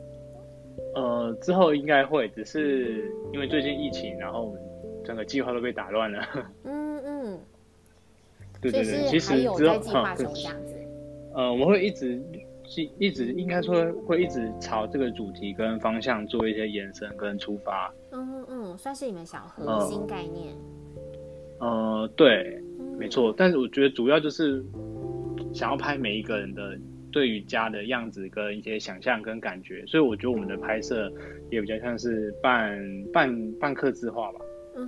[0.96, 4.56] 呃，之后应该会，只是因为最近疫情，然后
[5.04, 6.24] 整个计划都被打乱了。
[6.66, 7.40] 嗯 嗯。
[8.62, 10.76] 对对对，其实之后哈，这样子。
[11.34, 12.22] 呃，我们会一直。
[12.98, 17.94] 一直应该说会一直朝这个主题跟方向做一些延伸跟出发。
[18.12, 20.56] 嗯嗯，算是你们小核心概念。
[21.60, 22.62] 呃，对，
[22.98, 23.34] 没错。
[23.38, 24.64] 但是我觉得主要就是
[25.54, 26.78] 想要拍每一个人的
[27.12, 31.12] 对于家的样子跟一些想象跟感觉，所以我觉得我们的拍摄
[31.52, 32.78] 也比较像是半
[33.14, 34.40] 半半刻字化吧。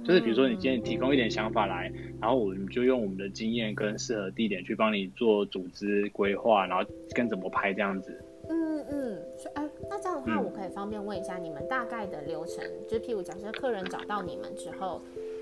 [0.04, 8.20] 就是比如说，你今天提供一点想法来，然后我们就用我们的经验跟适合地点去帮你做组织规划，然后跟怎么拍这样子。
[8.50, 9.22] 嗯嗯，
[9.54, 15.02] 哎，那这样的话，我可以方便问一下你们大概的流程，就譬如假设客人找到你们之后，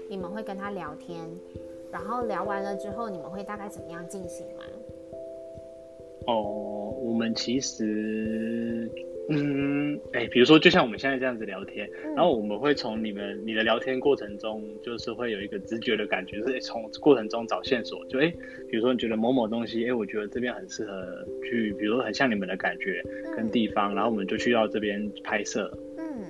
[0.09, 1.19] 你们会跟他聊天，
[1.91, 4.63] 然后聊完了之后，你们会大概怎么样进行吗？
[6.27, 8.89] 哦，我们其实。
[9.29, 18.05] 嗯，哎，比如说，就像我们现在这样子聊天，然后我们会从你们你的聊天过程中，就是会有一个直觉的感觉，是从过程中找线索。
[18.07, 18.29] 就哎，
[18.69, 23.01] 比如说你觉得某某东西，哎，我觉得这边很适合去，比如说很像你们的感觉
[23.35, 25.71] 跟地方，然后我们就去到这边拍摄。
[25.97, 26.25] 嗯，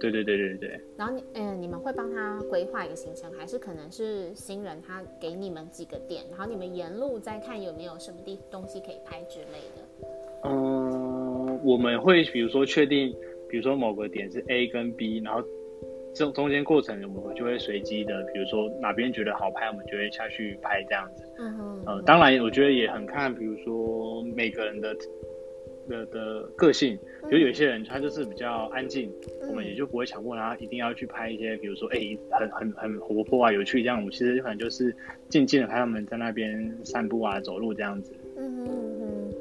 [0.00, 0.80] 对对对对对。
[0.96, 10.08] 然后你，嗯，你们会帮他规划一个行程，还是可能是新人他给你们几个点，然后你们沿路再看有没有什么地东西可以拍之类的。
[11.66, 11.70] 嗯。
[11.70, 13.12] 我们会比如说确定，
[13.48, 15.42] 比如说某个点是 A 跟 B，然后
[16.14, 21.24] 中中间过程我们就会随机的，比如说哪边觉得好拍，我们就会下去拍这样子。
[21.38, 21.82] 嗯哼。
[21.86, 24.96] 呃，当然我觉得也很看，比如说每个人的
[25.88, 26.98] 的的个性，
[27.30, 29.12] 就有些人他就是比较安静，
[29.48, 31.98] 我们也就不会强迫他一定要去拍一些，比如说哎
[32.30, 33.98] 很很很活泼啊、有趣这样。
[33.98, 34.94] 我们其实可能就是
[35.28, 38.14] 静静的拍他们在那边散步啊、走路这样子。
[38.38, 39.32] 嗯哼。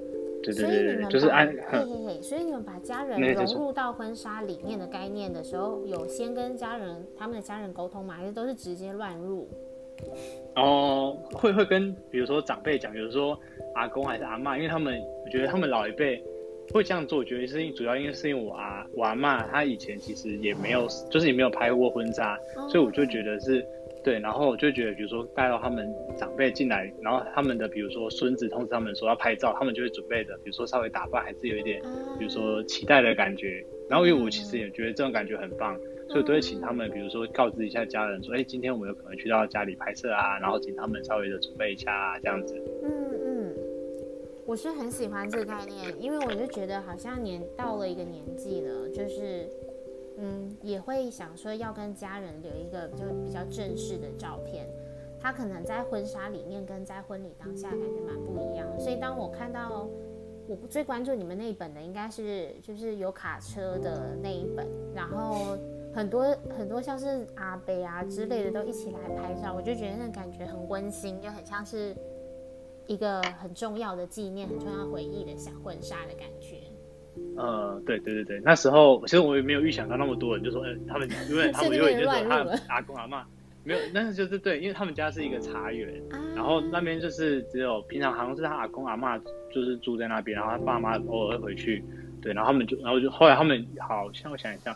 [0.51, 8.13] 所以你们就是按嘿嘿嘿，所以你们把家人融入到婚纱里面的概念的时候，有先跟家人他们的家人沟通吗？
[8.13, 9.47] 还是都是直接乱入？
[10.55, 13.39] 哦，会会跟比如说长辈讲，比如说
[13.75, 16.23] 阿公还是阿妈，因为他们我觉得他们老一辈
[16.73, 22.37] 会这样做，我觉得是因主要因为是因为我阿我阿妈她以前其实也没有，就是也没有拍过婚纱，
[22.69, 23.65] 所以我就觉得是。
[24.05, 31.81] 对，然后我就觉得，比如说带到他们长辈进来，然后他们的比如说孙子通知他们说要拍照，他们就会准备的，比如说稍微打扮，还是有一点，
[32.19, 33.65] 比如说期待的感觉。
[33.89, 35.75] 然后因为我其实也觉得这种感觉很棒，
[36.07, 42.61] 所以我都会请他们，比如说告知一下家人说，哎，今天我们有可能去到家里拍摄啊，然后请他们稍微的准备一下啊，这样子。
[42.83, 42.91] 嗯
[43.25, 43.55] 嗯，
[44.45, 49.49] 我是很喜欢这个概念，因为我就觉得好像年到了一个年纪了，就是。
[50.17, 54.67] 嗯，也会想说要跟家人留一个就比较正式的照片。
[55.19, 58.67] 他可能在婚纱里面跟在婚礼当下感觉蛮不一样。
[58.79, 59.89] 所以当我看到
[60.47, 65.57] 我最关注你们那一本的，应该是就是有卡车的那一本，然后
[65.93, 66.23] 很多
[66.55, 71.95] 很多像是阿贝啊之类的都一起来拍照，我就觉得那感觉很温馨，就很像是
[72.85, 76.57] 一个很重要的纪念、很重要回忆的小婚纱的感觉。
[77.37, 83.25] 呃，对对对对，那时候其实我也没有预想到那么多人，就说，哎，他们因为 他们因为就是他阿公阿妈
[83.63, 86.01] 没有，但是就是对，因为他们家是一个茶园，
[86.35, 89.17] 然后那边就是只有平常好像是他阿公阿妈
[89.53, 91.83] 就是住在那边，然后他爸妈偶尔会回去，
[92.21, 94.75] 对，然后他们就然后就后来他们好像我想一下。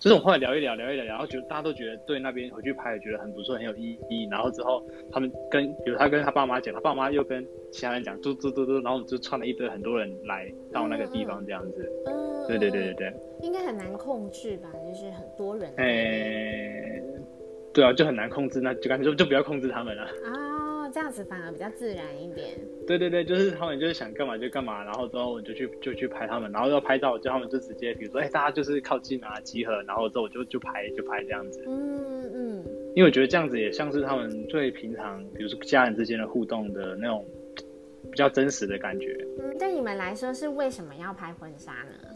[0.00, 4.26] 就是我们后来聊一聊，聊一聊，然后觉得大家都觉得对那边回去拍也觉得很不错，很有意义。
[4.30, 4.82] 然后之后
[5.12, 11.92] 他们跟，比如他跟他爸妈讲，他爸妈又跟其他人讲，嘟嘟嘟嘟，然后我们就串了一堆很多人来到那个地方这样子。
[12.06, 13.14] 嗯，对对对对对。
[13.42, 14.70] 应该很难控制吧？
[14.88, 15.70] 就是很多人。
[15.76, 17.02] 哎，
[17.74, 20.02] 对啊，就很难控制，那就干脆就就不要控制他们了。
[20.02, 20.59] 啊。
[20.90, 22.48] 这样子反而比较自然一点。
[22.86, 31.64] 对对对，就是他们就是想干嘛就干嘛，然后之后我就去就去拍他们，然后要拍照，就他们就直接比如说，哎，大家就是靠近啊，集合，然后之后我就就拍就拍这样子。
[31.66, 32.66] 嗯嗯。
[32.96, 37.24] 因为我觉得这样子也像是他们最平常，比如说家人之间的互动的那种
[38.10, 39.16] 比较真实的感觉。
[39.38, 42.08] 嗯，对你们来说是为什么要拍婚纱呢？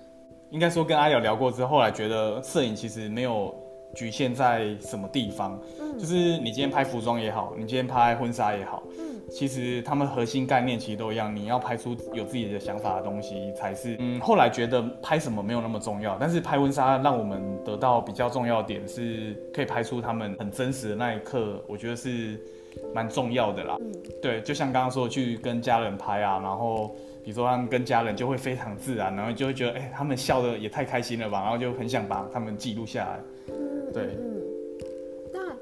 [0.50, 3.54] 应该说跟阿瑶聊过之后，后来觉得摄影其实没有
[3.94, 13.96] 局限在什么地方，嗯就是你今天拍服装也好，你今天拍婚纱也好，嗯其实他们核心概念其实都一样，你要拍出有自己的想法的东西才是。
[13.98, 22.38] 嗯，后来觉得拍什么没有那么重要，但是拍婚纱让我们得到比较重要的点是，可以拍出他们很真实的那一刻，我觉得是
[22.94, 23.76] 蛮重要的啦。
[23.80, 33.18] 嗯对，就像刚刚说去跟家人拍啊，然后比如说他们跟家人就会非常自然，然后就会觉得哎、他们笑的也太开心了吧，然后就很想把他们记录下来。
[33.94, 34.42] 嗯，对嗯。
[35.32, 35.56] 那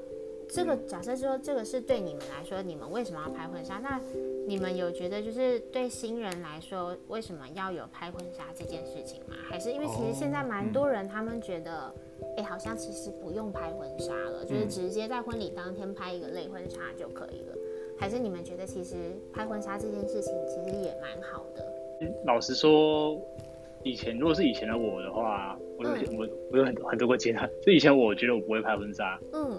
[0.47, 3.79] 这个假设说这个是对你们来说，你们为什么要拍婚纱？
[3.79, 3.99] 那
[4.45, 9.35] 你们有觉得就是对新人来说，为什么要有拍婚纱这件事情吗？
[9.49, 11.93] 还是因为其实现在蛮多人他们觉得，
[12.37, 17.55] 哎、好像其实不用拍婚纱了，就是嗯直接在婚礼当天拍一个类婚纱就可以了。
[17.97, 18.95] 还是你们觉得其实
[19.31, 21.65] 拍婚纱这件事情其实也蛮好的？
[22.25, 23.17] 老实说，
[23.83, 26.17] 以前如果是以前的我的话，我有、嗯。
[26.17, 29.57] 我我有很多很多个阶段，就以前我觉得我不会拍婚纱，嗯。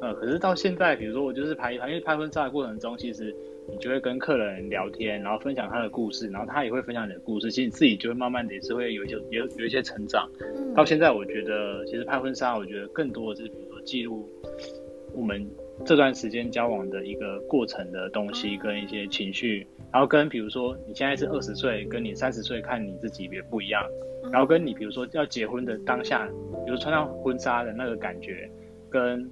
[0.00, 3.34] 呃，可是到现在，比如说我就是拍一拍，因为拍婚纱的过程中，其实
[3.68, 10.30] 你就会跟客人聊天，然后分享他的故事，然后他也会分享你的故事，其实你自己就会慢慢的也是会有一些有有一些成长。
[10.40, 10.72] 嗯。
[10.74, 14.28] 到现在，我觉得其实拍婚纱，我觉得更多的是比如说记录
[15.14, 15.44] 我们
[15.84, 23.82] 这段时间交往的一个过程的东西，跟一些情绪，然后跟比如说你现在是二十岁，跟你三十岁看你自己也不一样，
[24.30, 26.28] 然后跟你比如说要结婚的当下，
[26.64, 28.50] 比如穿上婚纱的那个感觉，
[28.90, 29.30] 跟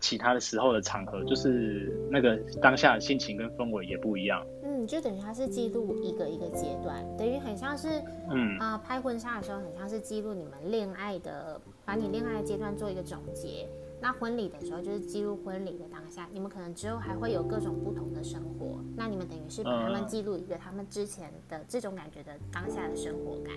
[0.00, 4.46] 其他的时候的场合，就是那个当下的心情跟氛围也不一样。
[4.62, 7.88] 嗯，就等于它是记录一个一个阶段，等于很像是
[8.30, 13.66] 嗯，啊、拍婚纱的时候，很像是记录你们恋爱的，把你恋爱的阶段做一个总结。
[14.00, 18.78] 那婚礼的时候，就是记录婚礼的当下，你们可能之后还会有各种不同的生活。
[18.96, 23.54] 那你们等于是把他们嗯记录一个他们之前的这种感觉的当下的生活感。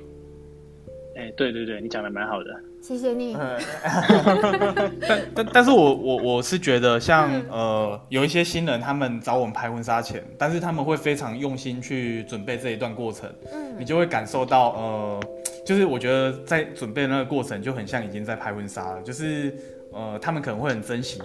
[1.16, 2.46] 哎、对对对，你讲的蛮好的。
[2.82, 3.36] 谢谢你。
[5.06, 15.20] 但但但是我我我是觉得像呃有一些新人，他们找我们拍婚纱前，但是他们会非常用心去准备这一段过程，嗯你就会感受到呃，
[15.66, 19.54] 就是我觉得在准备那个过程就很像已经在拍婚纱了，就是
[19.92, 21.20] 呃他们可能会很珍惜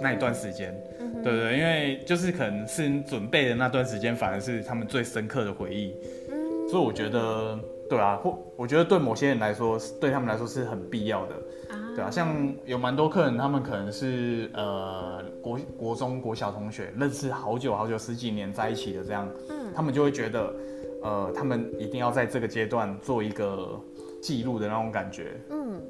[0.00, 0.74] 那一段时间，
[1.22, 5.94] 对对，因为就是可能是准备的那段时间，反而是他们最深刻的回忆，
[6.30, 6.68] 嗯。
[6.68, 11.34] 所以我觉得对啊，或我觉得对某些人来说，对他们来说是很必要的。
[11.68, 11.74] 啊。
[11.96, 19.72] 对啊，像有蛮多客人，他们可能是呃国国中国小同学，认识好久好久十几年在一起的这样，嗯。
[19.74, 20.54] 他们就会觉得，
[21.02, 23.80] 呃，他们一定要在这个阶段做一个
[24.22, 25.32] 记录的那种感觉。
[25.50, 25.80] 嗯，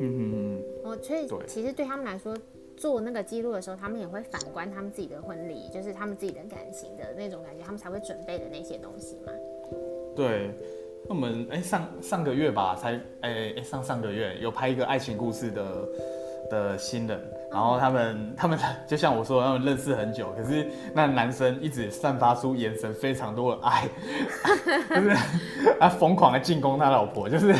[0.00, 0.32] 嗯。
[0.34, 2.36] 嗯，我所以其实对他们来说。
[2.76, 9.30] 做那个记录的时候，他们也会反观他们自己的婚礼，就是他们自己的感情的那种感觉，他们才会准备的那些东西嘛。
[10.16, 10.50] 对。
[11.06, 15.88] 那我们哎、上上个月吧，才哎哎、上上个月有拍一个爱情故事的
[16.48, 17.20] 的新人，
[17.52, 23.88] 然后他们他们 就像我说的，他们认识很久，可是那男生一直散发出眼神非常多的爱，
[24.94, 25.16] 就是
[25.78, 27.54] 他疯狂的进攻他老婆，就是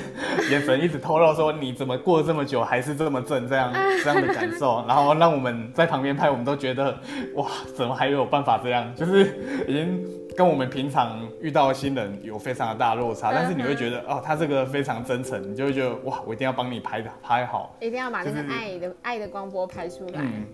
[0.50, 3.72] 眼神一直透露说你怎么过了这么久还是这么正这样
[4.05, 6.96] 这样的感受，然后让我们在旁边拍，我们都觉得
[7.35, 8.94] 哇，怎么还有办法这样？
[8.94, 10.05] 就是已经
[10.36, 17.76] 跟我们平常遇到的新人有非常的大落差，但是你会觉得哦，他这个非常真诚，你就会觉得哇，我一定要帮你拍的拍好。
[17.80, 20.20] 一定要把那个就是爱的、爱的光波拍出来。
[20.20, 20.46] 嗯，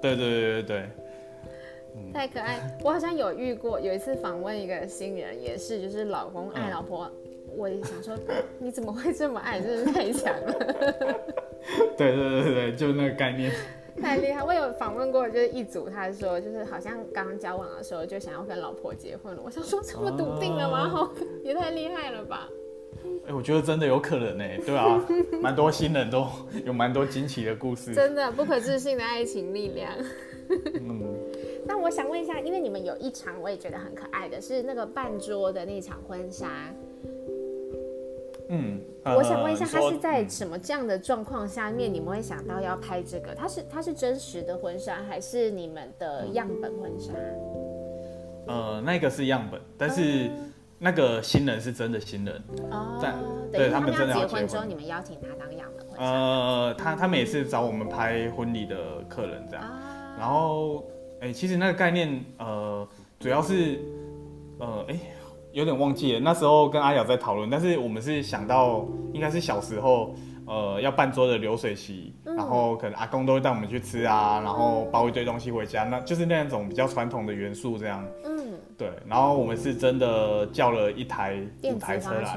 [0.00, 2.58] 对对对对对，太可爱！
[2.82, 7.10] 我好像有遇过，有一次访问一个新人，也是就是老公爱嗯老婆，
[7.56, 8.16] 我也想说
[8.58, 10.52] 你怎么会这么爱，真是太强了，
[11.98, 13.52] 对对对对对，就那个概念。
[14.02, 14.42] 太厉害！
[14.42, 20.88] 我有访问过，就是一组，他说就是好像刚交往的时候就想要跟老婆结婚了，我想说这么笃定了吗？
[20.88, 21.12] 好，
[21.44, 22.48] 也太厉害了吧！
[23.26, 25.04] 哎、我觉得真的有可能呢、对啊，
[25.40, 26.26] 蛮多新人都
[26.64, 27.92] 有蛮多惊奇的故事。
[27.94, 29.92] 真的不可置信的爱情力量。
[30.80, 31.02] 嗯，
[31.66, 36.72] 那我想问一下，因为你们有一场我也觉得很可爱的是那个半桌的那场婚纱，
[38.48, 43.34] 嗯，我想问一下，呃你说它是在什么这样的状况下面，你们会想到要拍这个？
[43.34, 47.12] 他是他是真实的婚纱，还是你们的样本婚纱？
[48.46, 50.30] 呃，那个是样本，但是
[50.78, 52.42] 那个新人是真的新人。
[52.70, 52.98] 哦
[53.50, 59.64] 对他们真的要结婚之后，你们邀请他当样本婚纱呃，他他们也是找我们拍婚礼的客人这样。
[59.64, 60.16] 啊？
[60.18, 60.84] 然后，
[61.20, 62.86] 哎、其实那个概念，呃，
[63.18, 63.80] 主要是，
[64.58, 64.98] 呃，哎、
[65.54, 66.20] 有点忘记了。
[66.20, 70.14] 那时候跟阿雅在讨论，但是我们是想到，应该是小时候，
[70.46, 78.04] 呃，要办桌的流水席，嗯然后可能阿公都会带我们去吃啊，然后包一堆东西回家，那就是那种比较传统的元素这样。
[78.24, 82.36] 嗯，对，然后我们是真的叫了一台五台车来，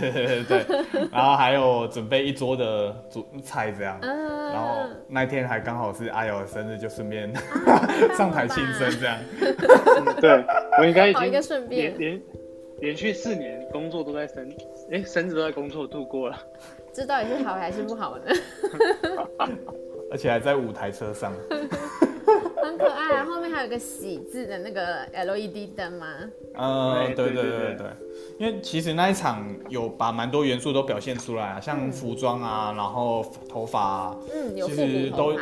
[0.00, 7.30] 对对对对，然后还有准备一桌的主菜这样，嗯，然后那天还刚好是阿瑶的生日，就顺便
[7.66, 9.16] 啊 上台庆生这样。
[10.20, 10.44] 对
[10.78, 12.22] 我应该已好一个经顺便连，连
[12.80, 14.48] 连续四年工作都在生，
[14.90, 16.36] 哎，生日都在工作度过了。
[16.92, 18.24] 这到底是好还是不好呢？
[20.10, 21.32] 而且还在舞台车上。
[22.62, 26.06] 很可爱啊，后面还有一个喜字的那个 LED 灯吗？
[26.54, 27.86] 嗯，哎对对对对
[28.38, 35.32] 因为其实那一场有把蛮多元素都表现出来啊，像服装啊，然后头发啊，嗯，有其复实都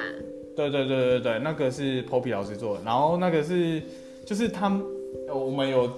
[0.57, 3.83] 对对对对对，那个是 Poppy 老师做的，然后那个是
[4.27, 4.83] 就是他们
[5.29, 5.91] 呃我们有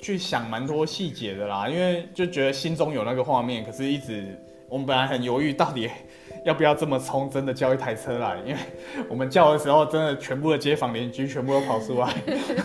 [0.00, 4.24] 去想蛮多细节的啦，因为就觉得心中有那个画面，可是一直
[4.68, 5.88] 我们本来很犹豫，到底
[6.44, 8.58] 要不要这么冲，真的叫一台车来，因为
[9.08, 12.12] 我们叫的时候，真的全部的街坊邻居全部都跑出来，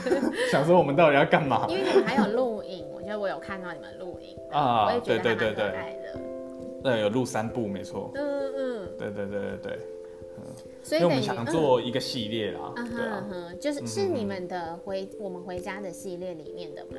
[0.52, 5.00] 想说我们到底要干嘛因为你们还有录影，我觉得我有看到你们录影，我啊也？
[5.02, 6.20] 觉对对对得还蛮可对，爱的。
[6.84, 9.80] 对有录三部没错，嗯嗯，对对对对对，
[10.84, 16.98] 所以我们想做一个系列啦，嗯对就是是你们的回我们回家的系列里面的吗？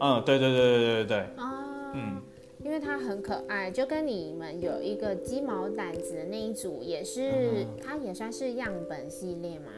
[0.00, 2.22] 嗯，对对对对对对对，哦，嗯。
[2.64, 9.72] 因为它很可爱，就跟你们有一个鸡毛掸子的那一组，也是、嗯它也算是样本系列吗？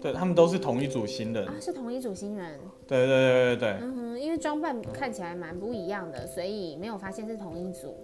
[0.00, 2.58] 对他们都是同一组新人，啊，是同一组新人。
[2.86, 7.96] 对对对对对，嗯哼，因为装扮看起来蛮不一样的，所以没有发现是同一组。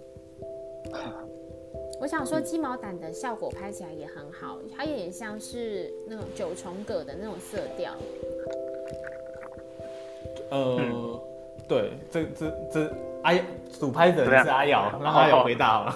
[1.99, 7.93] 我想说，鸡毛掸的效果拍起来也很好，它也像是那种九重葛的那种色调。
[10.51, 11.19] 呃，
[11.67, 12.93] 对，这这这
[13.23, 13.33] 阿
[13.79, 15.91] 主拍的怎么样人是阿瑶，让阿瑶回答好了。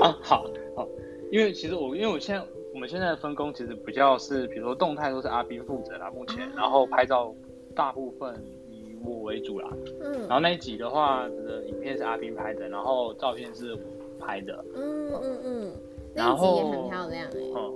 [0.00, 0.46] 啊， 好
[0.76, 0.88] 好，
[1.30, 2.42] 因为其实我因为我现在
[2.72, 7.34] 我们现在的分工其实比较是，比如说动态都是阿斌负责啦，目前，然后拍照
[7.74, 8.34] 大部分
[8.70, 9.68] 以我为主啦，
[10.00, 10.12] 嗯。
[10.12, 13.80] 然嗯后那一集的话，的影片是阿斌拍的，然后照片是我
[14.24, 15.72] 拍的，嗯嗯嗯，
[16.14, 17.74] 那然一集也很漂亮哎、嗯，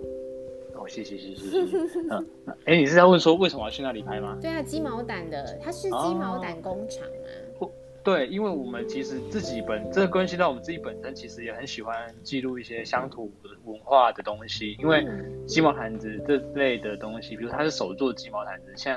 [0.81, 2.27] 哦，谢谢谢谢谢谢，嗯，
[2.65, 4.39] 哎，你是在问说为什么要去那里拍吗？
[4.41, 7.69] 对啊，鸡毛掸的，它是鸡毛掸工厂吗？
[8.03, 13.31] 对，因为我们其实自己本这关系到我们自己本身，其实也很喜欢记录一些乡土
[13.67, 14.75] 文化的东西。
[14.81, 18.97] 因为嗯鸡毛掸子这类的东西，比如它是手做鸡毛掸子，像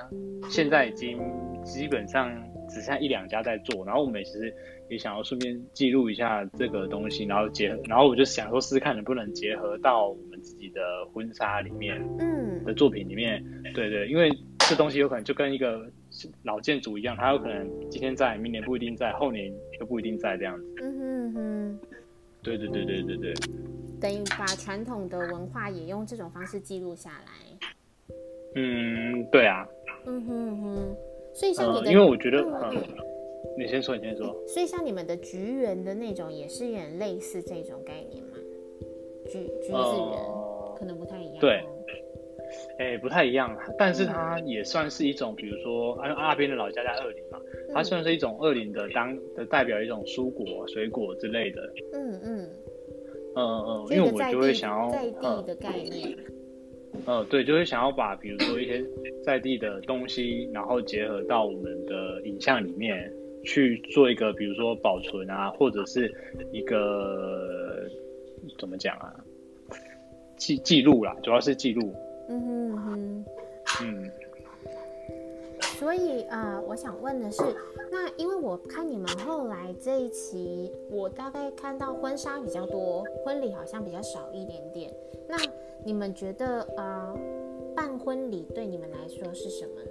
[0.50, 1.20] 现在已经
[1.66, 2.34] 基本上
[2.70, 3.84] 只剩下一两家在做。
[3.86, 4.56] 然后我们其实
[4.90, 10.82] 也想要顺便记录一下这个东西，然后结合，然后我就想说试试看能不能结合到自己的
[11.12, 13.44] 婚纱里面嗯的作品里面。
[13.74, 14.30] 对对，因为
[14.60, 15.90] 这东西有可能就跟一个
[16.44, 20.66] 老建筑一样，它有可能今天在，明年不一定在，后年又不一定在这样子。
[20.82, 21.80] 嗯哼哼，
[22.44, 23.34] 对对对对对对，
[24.00, 27.68] 等于把传统的文化也用这种方式记录下来。
[28.56, 29.66] 嗯，对啊，
[30.06, 30.96] 嗯哼哼，
[31.34, 32.84] 所以像你嗯，的，因为我觉得，嗯嗯，
[33.58, 34.36] 你先说，你先说。
[34.48, 38.33] 所以像你们的菊园的那种，也是有点类似这种概念嘛？
[39.26, 41.38] 橘橘子园、呃可能不太一样。
[41.40, 41.70] 对哦
[42.78, 47.40] 哎，不太一样，但是它也算是一种，比如说，阿，阿边的老家在二林嘛，
[47.74, 51.62] 它嗯算是一种二林的当的代表一种蔬果、水果之类的。
[51.94, 52.50] 嗯嗯，
[53.36, 56.16] 嗯嗯因为我就会想要，在地嗯的概念。
[57.06, 58.84] 呃，对，就会想要把比如说一些
[59.24, 63.12] 在地的东西，然后结合到我们的影像里面
[63.44, 66.14] 去做一个，比如说保存啊，或者是
[66.52, 67.88] 一个
[68.60, 69.26] 怎么讲啊，
[70.38, 71.94] 记记录啦，主要是记录。
[72.30, 73.26] 嗯哼哼。
[73.82, 74.12] 嗯，
[75.80, 77.42] 所以呃，我想问的是，
[77.92, 84.94] 那因为我看你们后来这一期，我大概看到婚纱比较多，婚礼好像比较少一点点。
[85.28, 85.38] 那
[85.84, 87.18] 你们觉得呃，
[87.76, 89.90] 办婚礼对你们来说是什么呢？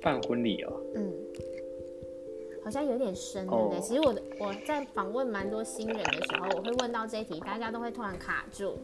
[0.00, 1.12] 办婚礼哦，嗯，
[2.64, 3.78] 好像有点深，对不对？
[3.78, 8.78] 哦其实我的我在访问蛮多新人的时候，我会问到这一题，大家都会突然卡住。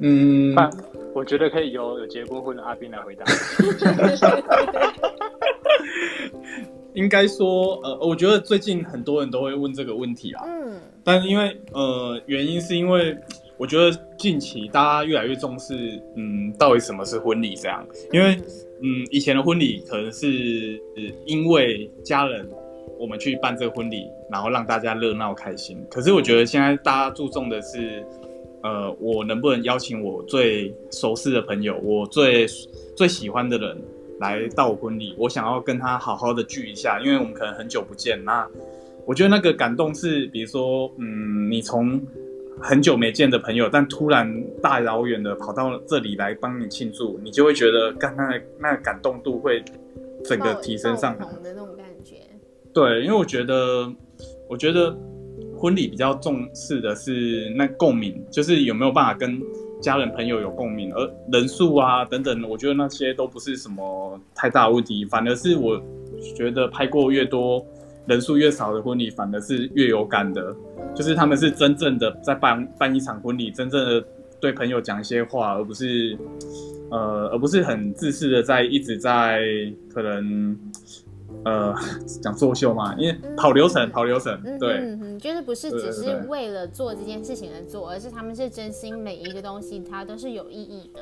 [0.00, 0.70] 嗯，办，
[1.12, 3.24] 我觉得可以由有结过婚的阿斌来回答。
[6.94, 13.16] 应该说，呃，我觉得最近很多人都会问这个问题啊，嗯但因为呃，原因是因为
[13.56, 18.36] 我觉得近期大家越来越重视，嗯，到底什么是婚礼这样，因为
[18.82, 22.48] 嗯，以前的婚礼可能是、呃因为家人
[22.98, 25.82] 我们去办这个婚礼，然后让大家热闹开心。
[25.90, 28.04] 可是我觉得现在大家注重的是，
[28.62, 32.46] 呃，我能不能邀请我最熟识的朋友，我最
[32.96, 33.80] 最喜欢的人
[34.20, 38.22] 来到我婚礼，我想要跟他好好的聚一下，因为我们可能很久不见。
[38.24, 38.46] 那
[39.06, 42.00] 我觉得那个感动是，比如说，嗯，你从
[42.60, 44.28] 很久没见的朋友，但突然
[44.60, 49.62] 大老远的跑到这里来帮你庆祝，你就会觉得，刚刚那那个感动度会
[50.24, 51.26] 整个提升上来爆。
[51.30, 51.77] 棚的那种感
[52.78, 53.92] 对，因为我觉得，
[54.48, 54.96] 我觉得
[55.56, 59.36] 婚礼比较重视的是那共鸣，就是有没有办法跟
[59.82, 65.82] 家人朋友有共鸣，而人数啊等等，我觉得那些都不是什么太大问题，反而是我
[66.36, 67.66] 觉得拍过越多
[68.06, 70.54] 人数越少的婚礼，反而是越有感的，
[70.94, 74.06] 就是他们是真正的在办办一场婚礼，真正的
[74.40, 76.16] 对朋友讲一些话，而不是
[76.92, 79.42] 呃，而不是很自私的在一直在
[79.92, 80.56] 可能。
[81.48, 81.74] 呃，
[82.22, 91.00] 讲作秀嘛，因为跑流程，跑流程，对，嗯就是不是只是为了做这件事情而做，而是他们是真心，每一个东西它都是有意义的。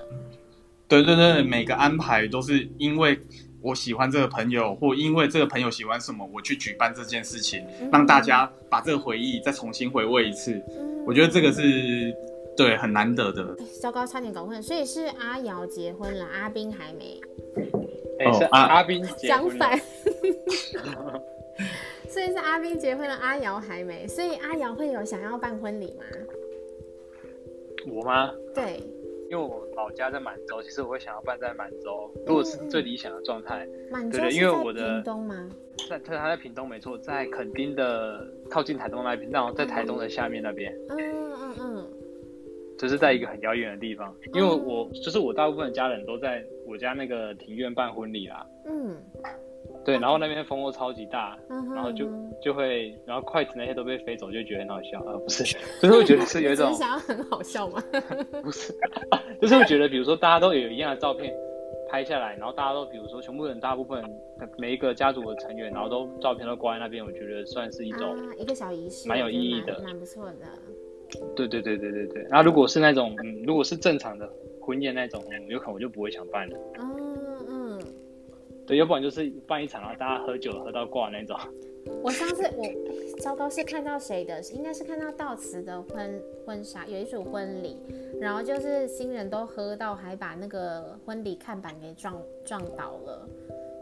[0.86, 3.18] 对对对，每个安排都是因为
[3.60, 10.62] 我喜欢这个朋友，或因为这个朋友喜欢什么，我去举办这件事情，让大家把这个回忆再重新回味一次。
[11.04, 12.14] 我觉得这个是
[12.56, 13.54] 对很难得的。
[13.80, 17.20] 糟糕，差点搞混，所以是阿瑶结婚了，阿斌还没。
[18.18, 19.78] 哎，是阿阿斌相反，
[22.08, 26.04] 所以是阿斌结婚了，阿瑶还没，所以阿瑶会有想要办婚礼吗？
[27.86, 28.32] 我吗？
[28.54, 28.82] 对，
[29.30, 33.68] 因为我老家在满洲，其实我会想要办在满洲，如果是最理想的状态。
[33.90, 35.50] 满洲因为我的屏东吗？
[35.90, 40.74] 在他他在屏东没错，在垦丁的靠近台东那边，然后在台东的下面那边。
[40.88, 40.98] 嗯
[41.38, 41.86] 嗯嗯。
[42.78, 48.46] 就是在一个很遥远的地方，因为我就是我大部分的家人都在我家那个庭院办婚礼啦。
[48.66, 48.96] 嗯，
[49.84, 52.06] 对，然后那边风又超级大，然后就
[52.42, 55.44] 就会，然后筷子那些都被飞走，就觉得很好笑啊，不是，
[55.80, 57.82] 就是会觉得是有一种 想要很好笑吗？
[58.42, 58.74] 不是，
[59.40, 61.32] 就是会觉得，比如说大家都有一样的照片
[61.88, 64.04] 拍下来，然后大家都比如说全部人大部分
[64.58, 70.46] 每一个家族的成员，然后都照片都挂在那边，我觉得算是一种一个小仪式，蛮有意义的，蛮不错的。
[71.34, 74.28] 对对对对对对，然后如果是那种，嗯，如果是正常的
[74.60, 76.58] 婚宴那种，有可能我就不会想办了。
[76.78, 77.82] 嗯嗯，
[78.66, 81.36] 对，要不然就是办一场，然后大家喝酒喝到挂那种。
[82.02, 87.78] 我上次我糟糕是看到谁的，应该是看到悼词的婚婚纱，有一组婚礼，
[88.20, 93.28] 然后就是新人都喝到，还把那个婚礼看板给撞撞倒了，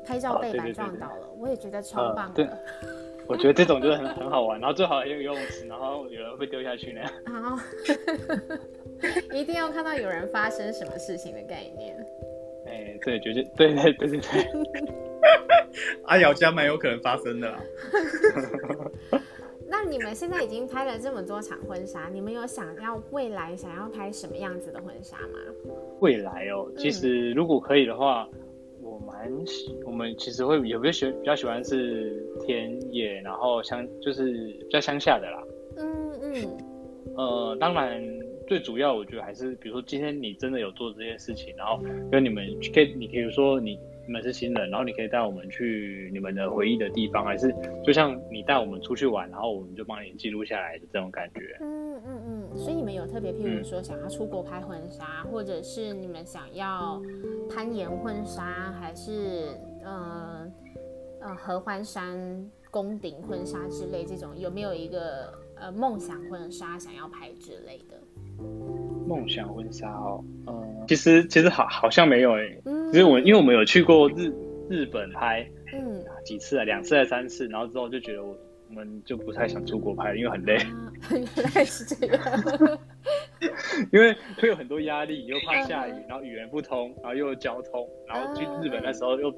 [0.05, 2.59] 拍照背板撞倒了，我也觉得超棒的。
[3.29, 7.11] 我觉得这种就是很很好玩，然后最好有游泳池，然后有人会丢下去那样。
[7.43, 7.59] 好，
[9.35, 11.97] 一定要看到有人发生什么事情的概念。
[12.67, 14.47] 哎，对，绝对对对对对对。
[16.05, 17.55] 阿瑶家蛮有可能发生的。
[19.67, 25.39] 那你们现在已经拍了这么多场婚纱，你们有想要未来想要拍什么样子的婚纱吗？
[26.01, 28.29] 未来哦，其实如果可以的话。
[28.29, 28.44] 我
[29.07, 35.43] 蛮喜，我们其实会有没有喜比较喜欢是田野，然后乡就是比较乡下的啦。
[35.79, 36.59] 嗯嗯。
[37.17, 38.03] 呃，当然
[38.49, 41.81] 最主要我觉得还是，比如说今天你真的有做这些事情，然后
[42.11, 42.45] 跟你们
[42.75, 51.57] 可以，你比如说你你们是新人，然后你可以带我们去你们的回忆的地方，还是就像你带我们出去玩，然后我们就帮你记录下来的这种感觉。
[51.61, 52.44] 嗯嗯嗯。
[52.65, 57.03] 所以你们有特别，譬如说想要出国拍婚纱，或者是你们想要。
[57.51, 59.51] 攀岩婚纱还是
[59.85, 60.51] 呃
[61.21, 67.97] 呃合欢山宫顶婚纱之类这种，有没有一个呃梦想婚纱想要拍之类的？
[69.07, 72.59] 梦想婚纱哦，嗯，其实其实好好像没有哎，
[72.91, 74.33] 其实我因为我们有去过日
[74.69, 78.37] 日本拍，嗯，几次啊，两次还是三次，然后之后就觉得我我
[78.75, 80.59] 们就不太想出国拍，因为很累。
[81.11, 82.21] 原来是这样。
[83.93, 89.33] 因为会有很多压力，又怕下雨，然后语言不通，然后又有交通，然后去日本那时候又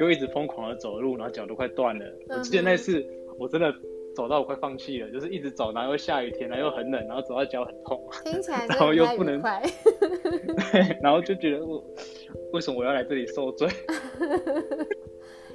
[0.00, 2.04] 又一直疯狂的走路，然后脚都快断了。
[2.28, 3.04] 我记得那次
[3.38, 3.72] 我真的
[4.14, 11.84] 走到我快放弃了，就是一直走，然后又下雨天，然后又很冷，然后走到脚很痛，听起来然后又不能 对，然后就觉得我
[12.52, 13.68] 为什么我要来这里受罪？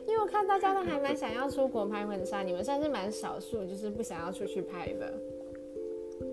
[0.08, 5.14] 因为我看大家都还蛮想要出国拍婚纱，你们算是蛮少数，就是不想要出去拍的。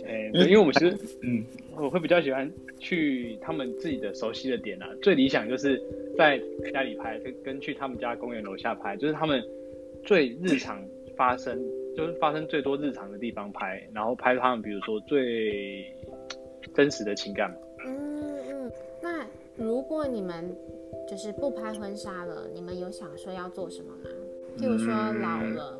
[0.06, 1.44] 哎，因为我们其实，嗯，
[1.76, 4.88] 我会比较喜欢去他们自己的熟悉的点啊。
[5.02, 5.82] 最理想就是
[6.16, 6.40] 在
[6.72, 9.42] 家里拍，跟跟去他们家公园楼下拍，就是他们
[10.04, 10.84] 最日常
[11.16, 11.58] 发生，
[11.96, 15.84] 就是发生最多日常的地方拍，然后拍他们，比如说最
[16.74, 17.50] 真实的情感。
[17.84, 18.72] 嗯嗯。
[19.02, 20.54] 那如果你们
[21.09, 24.11] 就是不拍婚纱了，你们有想说要做什么吗？
[24.59, 25.78] 譬如说老了。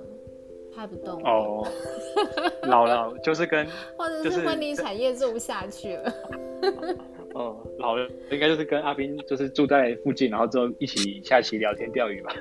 [0.73, 1.67] 拍不动哦，
[2.63, 3.67] 老了就是跟
[3.99, 6.15] 或者是婚礼产业做不下去了。
[7.35, 12.33] 哦，老了应该就是跟阿斌就是住在附近，然后之后一起下棋、聊天、钓鱼吧。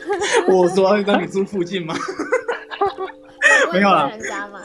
[0.48, 1.94] 我说让你住附近吗？
[3.70, 4.62] 没有啦，人家吗？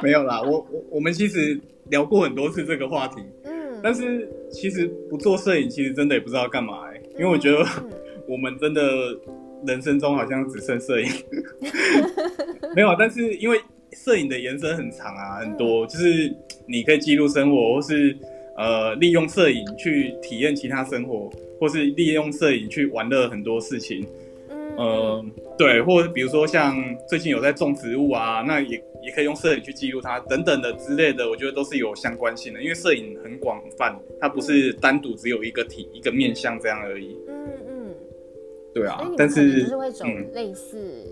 [0.00, 1.60] 没有啦，我我我们其实
[1.90, 3.43] 聊过很多次这个话题，嗯，
[3.84, 7.58] 但是其实不做摄影，其实真的也不知道干嘛哎，因为我觉得
[8.26, 8.82] 我们真的。
[9.66, 11.08] 人生中好像只剩摄影，
[12.76, 13.58] 没有，但是因为
[13.92, 16.30] 摄影的延伸很长啊，很多，就是
[16.66, 18.14] 你可以记录生活，或是
[18.58, 24.06] 呃利用摄影去体验其他生活，或是利用摄影去玩乐很多事情。
[24.76, 25.24] 呃，
[25.56, 26.76] 对，或者比如说像
[27.08, 37.16] 最近有在种植物啊，那也也可以用摄影去记录它等等的之类的，我觉得都是有相关性的，因为摄影很广泛，它不是单独只有一个体一个面向这样而已。
[37.28, 37.94] 嗯嗯，
[38.74, 41.04] 对啊，但是就是会走类似，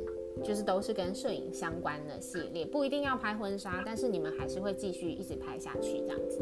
[0.42, 6.40] 就是都是跟摄影相关的系列，不一定要拍婚纱，但是你们还是会继续一直拍下去这样子。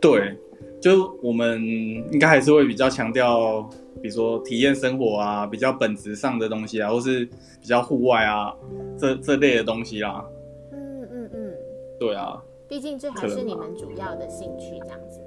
[0.00, 0.36] 对。
[0.78, 1.62] 就我们
[2.10, 3.68] 应该还是会比较强调，
[4.02, 7.24] 比如说体验生活啊，比较本质上的东西啊，或是
[7.60, 8.54] 比较户外啊，
[8.98, 10.24] 这这类的东西啦。
[10.72, 11.54] 嗯嗯嗯，
[11.98, 12.42] 对啊。
[12.68, 15.20] 毕竟这还是你们主要的兴趣，这样子。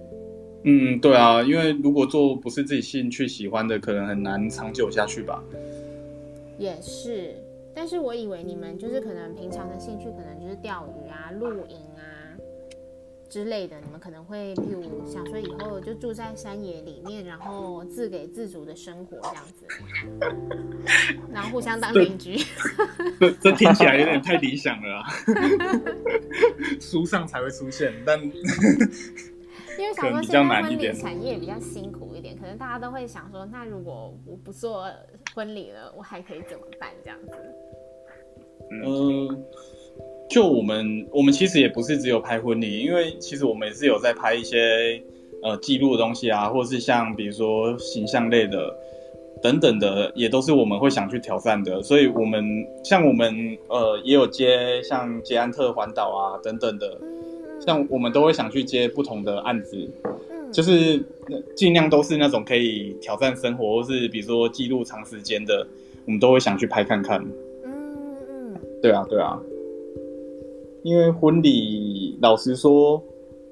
[0.63, 5.43] 嗯，对啊，因为如果做不是自己兴趣喜欢的，可能很难长久下去吧。
[6.57, 7.35] 也是，
[7.73, 11.92] 但是我以为你们就是可能平常的兴趣，可能就是钓鱼啊、露营啊。
[13.33, 19.65] 之类的，你们可能会，譬如想说以后就住在山野里面，然后自给自足的生活这样子，
[21.33, 22.37] 然后互相当邻居。
[23.19, 25.09] 这这听起来有点太理想了啊！
[26.79, 28.29] 书上才会出现，但 因
[29.79, 34.87] 为想说现在婚礼产业比较辛苦一点，可能大家都会想说，那如果我不做
[35.33, 36.91] 婚礼了，我还可以怎么办？
[37.03, 37.31] 这样子。
[38.85, 39.43] 嗯。
[40.33, 44.99] 就我们，我们其实也不是只有拍婚礼，因为其实我们也是有在拍一些
[45.43, 48.75] 呃记录的东西啊，或是像比如说形象类的
[49.43, 51.83] 等等的，也都是我们会想去挑战的。
[51.83, 52.43] 所以，我们
[52.83, 53.31] 像我们
[53.67, 56.97] 呃也有接像捷安特环岛啊等等的，
[57.63, 59.87] 像我们都会想去接不同的案子，
[60.51, 60.99] 就是
[61.55, 65.67] 尽量都是那种可以挑战生活，或是比如说记录长时间的，
[66.05, 67.23] 我们都会想去拍看看。
[67.63, 67.93] 嗯
[68.27, 69.39] 嗯，对啊对啊。
[70.83, 73.01] 因为婚礼，老实说，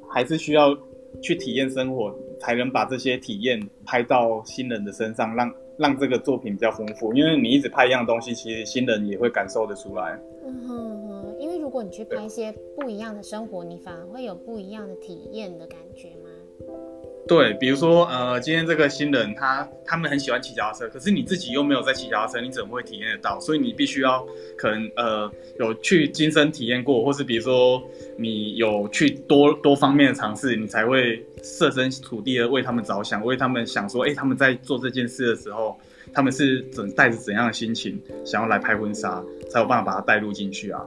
[0.09, 0.77] 还是需要
[1.21, 7.13] 去体验生活，才能把这些体验拍到新人的身上，让让这个作品比较丰富。
[7.13, 10.19] 因为你一直拍一样东西，其实新人也会感受得出来。
[10.45, 16.30] 嗯哼哼，因为如果你去拍一些不一样的生活，你反而会有不一样的体验的感觉吗？
[17.27, 23.39] 对，比如说，呃，今天这个新人他他们很喜欢骑脚踏车，可是你自己又没有在骑脚踏车，你怎么会体验得到？
[23.39, 24.25] 所以你必须要
[24.57, 27.81] 可能呃有去亲身体验过，或是比如说
[28.17, 35.79] 你有去多多方面的尝试，你才会设身处地的为他们着想，为他们想说，哎，他们在做这件事的时候，
[36.11, 40.81] 他们是怎带着怎样的心情想要来拍婚纱，才有办法把它带入进去啊。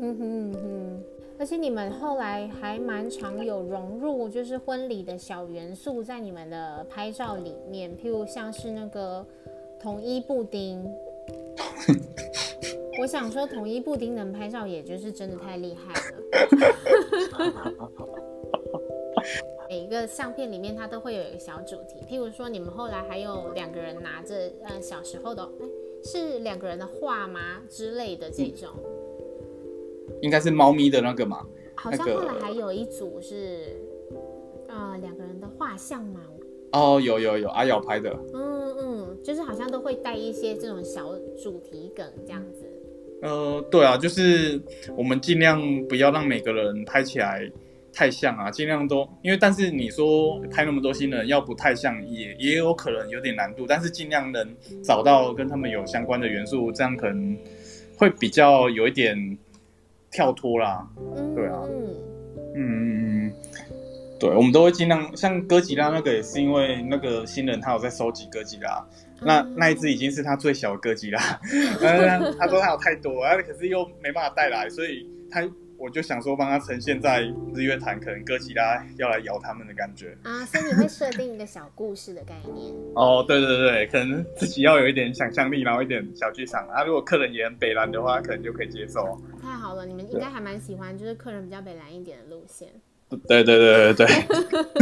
[0.00, 1.02] 嗯哼哼。
[1.42, 9.26] 而且你们后来还蛮常有融入，就是婚礼的小元素在你们的拍照里面，譬如像是那个
[9.80, 10.88] 统一布丁。
[13.02, 16.00] 我想说，统一布丁能拍照，也就是真的太厉害了。
[19.68, 25.66] 每一个相片里面，它都会有一个小主题，譬如说，你们后来还有两个人拿着，呃，小时候的，哎，
[26.04, 28.68] 是两个人的画吗之类的这种。
[30.22, 31.44] 应该是猫咪的那个嘛？
[31.74, 33.76] 好像后来还有一组是，
[34.68, 36.20] 呃，两个人的画像嘛。
[36.70, 38.16] 哦，有有有，阿瑶拍的。
[38.32, 41.12] 嗯嗯，就是好像都会带一些这种小
[41.42, 42.64] 主题梗这样子。
[43.22, 44.60] 呃，对啊，就是
[44.96, 47.50] 我们尽量不要让每个人拍起来
[47.92, 54.46] 太像啊，尽量都因为，但是你说拍那么多新人要不太像，也也有可能有点难度，但是尽量能
[54.84, 57.36] 找到跟他们有相关的元素，这样可能
[57.98, 59.36] 会比较有一点。
[60.12, 60.86] 跳脱啦，
[61.34, 61.58] 对啊，
[62.54, 63.32] 嗯嗯嗯，
[64.20, 68.86] 对，我们都会尽量像哥吉拉那个也是因为那个新人他有在收集哥吉拉，
[69.20, 71.18] 那那一只已经是他最小的哥吉拉，
[72.38, 75.42] 他说他有太多，啊，可是又没办法带来，所以他。
[75.82, 77.22] 我就想说，帮他呈现在
[77.52, 86.84] 日月潭，可能哥吉拉要来咬他们的感觉啊，所以你会设定一个小故事的概念 哦，对对对，可能自己要有一点想象力，然后一点小剧场啊。
[86.84, 89.20] 如果客人也很北蓝的话，可能就可以接受。
[89.42, 92.68] 太好了，你们应该还蛮喜欢，就是客人比较北蓝一点的路线。
[93.26, 94.06] 对对对对对，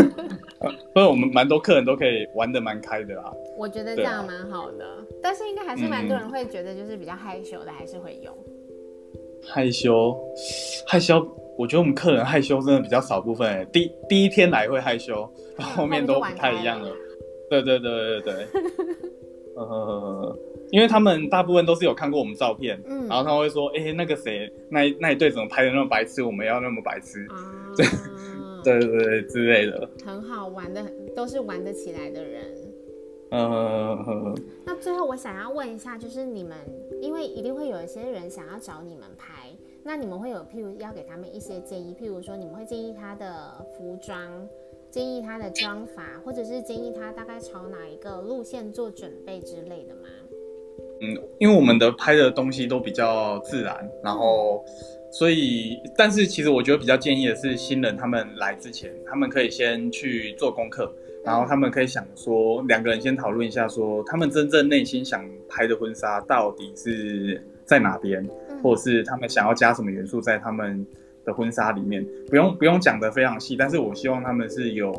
[0.95, 3.33] 所以我们蛮多客人都可以玩的蛮开的啦。
[3.57, 4.85] 我觉得这样蛮好的，
[5.21, 8.37] 但是应该还是蛮多人会觉得就是比较害羞的，还是会用。
[9.49, 10.17] 害羞，
[10.87, 11.27] 害羞，
[11.57, 13.67] 我觉得我们客人害羞真的比较少部分。
[13.73, 15.29] 第第一天来会害羞，
[15.59, 16.91] 后面都不太一样了。
[17.49, 18.47] 对对对对对，
[19.57, 20.39] 呃，
[20.71, 26.23] 因为他们大部分都是有看过我们照片，嗯，然后他会说，哎，那个谁，那那一对怎么拍的那么白痴？
[26.23, 27.27] 我们要那么白痴？
[28.63, 29.89] 对对对对之类的。
[30.05, 30.85] 很好玩的，
[31.17, 32.45] 都是玩得起来的人。
[33.31, 36.57] 呃，那最后我想要问一下，就是你们，
[37.01, 39.51] 因为一定会有一些人想要找你们拍，
[39.85, 44.49] 那你们会有譬如要给他们一些建议，譬如说你们会建议他的服装，
[44.91, 50.09] 建议他的妆法，或者是建议他大概朝哪一个路线做准备之类的吗？
[51.03, 54.65] 嗯，因为我们的拍的东西都比较自然，然后
[55.13, 60.93] 所以，但是其实我觉得比较建议的是新人他们来之前，他们可以先去做功课。
[61.23, 68.27] 然后他们可以想说，两个人先讨论一下，说他们真正内心想拍的婚纱到底是在哪边，
[68.63, 70.87] 或者是他们想要加什么元素在他们
[71.25, 74.95] 的婚纱里面，不用不用讲的非常细，但是我希望他们是有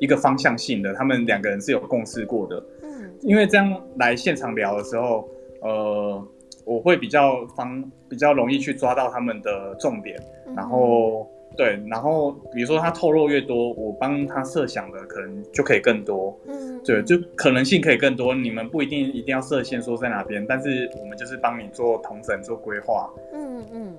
[0.00, 5.28] 一个方向性的，他们两个人是有共识过的，嗯，因为这样来现场聊的时候，
[5.60, 6.28] 呃，
[6.64, 10.18] 我会比较方比较容易去抓到他们的重点，
[10.56, 11.28] 然后。
[11.58, 16.38] 对，然后比如说他透露越多，我帮他设想的可能就可以更多。
[16.46, 18.32] 嗯，对，就可能性可以更多。
[18.32, 23.12] 你们不一定一定要设限说在哪边，但是我们就是帮你做同整、做规划。
[23.34, 23.92] 嗯嗯，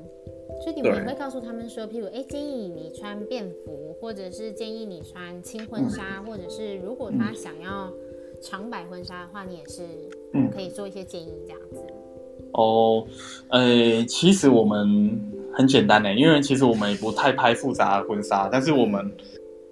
[0.62, 7.92] 所以你们也会告诉他们说，譬如哎，建议你穿便服，或者是建议你穿轻婚纱，或者是如果他想要
[8.42, 9.84] 长摆婚纱的话，你也是
[10.50, 11.86] 可以做一些建议这样子。
[12.54, 13.06] 哦，
[13.50, 15.29] 呃，其实我们。
[15.60, 19.12] 很简单的，因为其实我们也不太拍复杂的婚纱，但是我们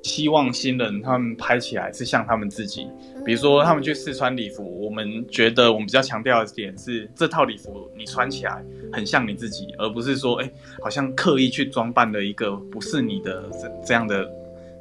[0.03, 2.89] 希望新人他们拍起来是像他们自己。
[3.25, 8.61] 比如说他们去试穿礼服，我们觉得我们比较强调的点是这套礼服你穿起来
[8.91, 14.29] 很像你自己，而不是说哎好像刻意去装扮了一个不是你的这这样的。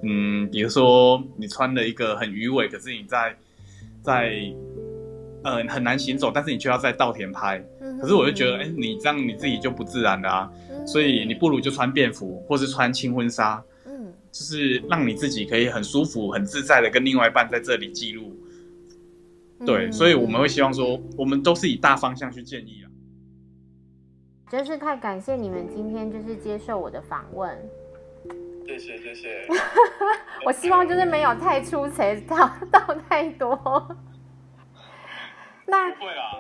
[0.03, 3.33] 嗯，比如说你穿了一个很鱼尾，可是你在
[4.03, 4.43] 在
[5.45, 7.65] 呃很难行走，但是你却要在稻田拍，
[8.01, 10.51] 可是我就觉得哎你这样你自己就不自然的啊。
[10.87, 18.33] 所以你不如就穿便服，或是穿轻婚纱，嗯，就是让你自己可以很舒服、很自在的跟另外一半在这里记录。
[19.65, 22.87] 对，所以我们会希望说，我们都是以大方向去建议啊。
[24.49, 27.59] 真是太感谢你们今天就是接受我的访问，
[28.67, 29.45] 谢谢谢谢。
[30.47, 33.59] 我希望就是没有太出彩，到到太多。
[35.67, 36.39] 那不会啦，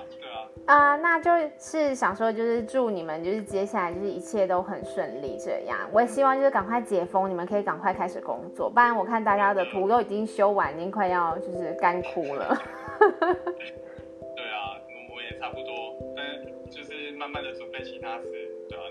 [0.67, 5.79] 啊，那就是想说，就是祝你们，就是接下来就是一切都很顺利，这样。
[5.93, 12.57] 我也希望就是赶快解封，你们可以赶快开始工作，不然我看大家的图都已经修完，已经快要就是干枯了。
[12.99, 14.75] 对啊，
[15.15, 16.27] 我也差不多，但
[16.71, 18.25] 就是慢慢的准备其他事，
[18.69, 18.83] 对啊，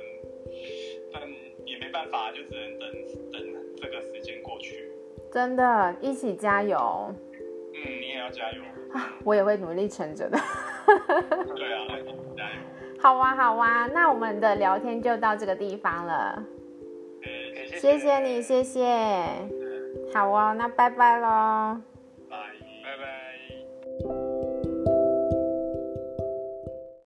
[1.12, 1.22] 但
[1.66, 2.90] 也没办法，就只能等
[3.32, 3.42] 等
[3.76, 4.90] 这个时间过去。
[5.32, 7.14] 真的，一起加油。
[7.76, 8.62] 嗯，你也要加油。
[9.24, 10.38] 我也会努力撑着的。
[11.56, 11.82] 对啊，
[13.00, 16.44] 好啊，好啊，那我们的聊天就到这个地方了。
[17.80, 18.86] 谢谢你，谢谢。
[20.14, 21.95] 好哦，那拜拜喽。